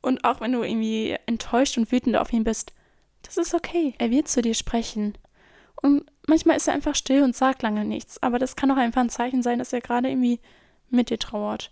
Und 0.00 0.24
auch 0.24 0.40
wenn 0.40 0.52
du 0.52 0.62
irgendwie 0.62 1.16
enttäuscht 1.26 1.78
und 1.78 1.92
wütend 1.92 2.16
auf 2.16 2.32
ihn 2.32 2.44
bist, 2.44 2.72
das 3.22 3.36
ist 3.36 3.54
okay. 3.54 3.94
Er 3.98 4.10
wird 4.10 4.28
zu 4.28 4.42
dir 4.42 4.54
sprechen. 4.54 5.16
Und 5.80 6.04
manchmal 6.26 6.56
ist 6.56 6.68
er 6.68 6.74
einfach 6.74 6.94
still 6.94 7.22
und 7.22 7.36
sagt 7.36 7.62
lange 7.62 7.84
nichts. 7.84 8.22
Aber 8.22 8.38
das 8.38 8.56
kann 8.56 8.70
auch 8.70 8.76
einfach 8.76 9.00
ein 9.00 9.10
Zeichen 9.10 9.42
sein, 9.42 9.58
dass 9.58 9.72
er 9.72 9.80
gerade 9.80 10.08
irgendwie 10.08 10.40
mit 10.90 11.10
dir 11.10 11.18
trauert. 11.18 11.70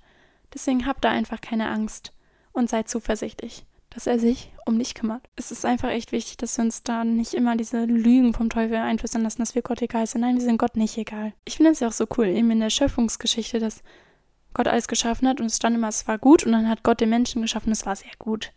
Deswegen 0.54 0.86
habt 0.86 1.04
da 1.04 1.10
einfach 1.10 1.40
keine 1.40 1.68
Angst 1.68 2.12
und 2.52 2.68
seid 2.68 2.88
zuversichtlich, 2.88 3.64
dass 3.90 4.06
er 4.06 4.18
sich 4.18 4.52
um 4.66 4.78
dich 4.78 4.94
kümmert. 4.94 5.28
Es 5.36 5.50
ist 5.50 5.64
einfach 5.64 5.90
echt 5.90 6.12
wichtig, 6.12 6.36
dass 6.36 6.56
wir 6.56 6.64
uns 6.64 6.82
da 6.82 7.04
nicht 7.04 7.34
immer 7.34 7.56
diese 7.56 7.84
Lügen 7.84 8.32
vom 8.34 8.48
Teufel 8.48 8.76
einflößen 8.76 9.22
lassen, 9.22 9.40
dass 9.42 9.54
wir 9.54 9.62
Gott 9.62 9.82
egal 9.82 10.06
sind. 10.06 10.20
Nein, 10.20 10.36
wir 10.36 10.42
sind 10.42 10.58
Gott 10.58 10.76
nicht 10.76 10.96
egal. 10.96 11.32
Ich 11.44 11.56
finde 11.56 11.72
es 11.72 11.80
ja 11.80 11.88
auch 11.88 11.92
so 11.92 12.06
cool, 12.16 12.26
eben 12.26 12.50
in 12.50 12.60
der 12.60 12.70
Schöpfungsgeschichte, 12.70 13.58
dass 13.58 13.82
Gott 14.54 14.68
alles 14.68 14.88
geschaffen 14.88 15.28
hat 15.28 15.40
und 15.40 15.46
es 15.46 15.56
stand 15.56 15.76
immer, 15.76 15.88
es 15.88 16.06
war 16.08 16.18
gut 16.18 16.44
und 16.44 16.52
dann 16.52 16.68
hat 16.68 16.82
Gott 16.82 17.00
den 17.00 17.10
Menschen 17.10 17.42
geschaffen, 17.42 17.72
es 17.72 17.86
war 17.86 17.96
sehr 17.96 18.12
gut. 18.18 18.52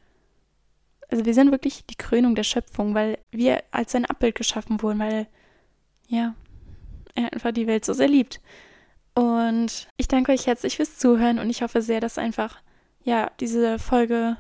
Also 1.10 1.26
wir 1.26 1.34
sind 1.34 1.52
wirklich 1.52 1.86
die 1.86 1.96
Krönung 1.96 2.36
der 2.36 2.44
Schöpfung, 2.44 2.96
weil 2.96 3.20
wir 3.32 3.64
als 3.72 3.92
sein 3.92 4.06
Abbild 4.06 4.36
geschaffen 4.36 4.82
wurden, 4.82 5.00
weil, 5.00 5.28
ja, 6.08 6.36
er 7.16 7.32
einfach 7.32 7.52
die 7.52 7.68
Welt 7.68 7.86
so 7.86 7.94
sehr 7.94 8.08
liebt. 8.08 8.42
Und 9.14 9.88
ich 9.98 10.08
danke 10.08 10.32
euch 10.32 10.48
herzlich 10.48 10.78
fürs 10.78 10.98
Zuhören 10.98 11.38
und 11.38 11.50
ich 11.50 11.62
hoffe 11.62 11.82
sehr, 11.82 12.00
dass 12.00 12.18
einfach, 12.18 12.62
ja, 13.04 13.30
diese 13.40 13.78
Folge 13.78 14.38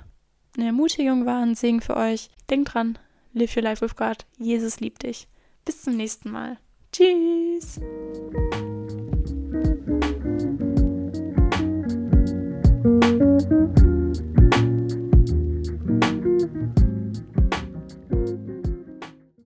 eine 0.56 0.68
Ermutigung 0.68 1.26
war, 1.26 1.42
ein 1.42 1.56
Segen 1.56 1.82
für 1.82 1.98
euch. 1.98 2.30
Denkt 2.50 2.74
dran, 2.74 2.98
live 3.34 3.56
your 3.56 3.64
life 3.64 3.84
with 3.84 3.96
God. 3.96 4.26
Jesus 4.38 4.80
liebt 4.80 5.04
dich. 5.04 5.28
Bis 5.66 5.82
zum 5.82 5.96
nächsten 5.96 6.32
Mal. 6.32 6.58
Tschüss. 6.92 7.80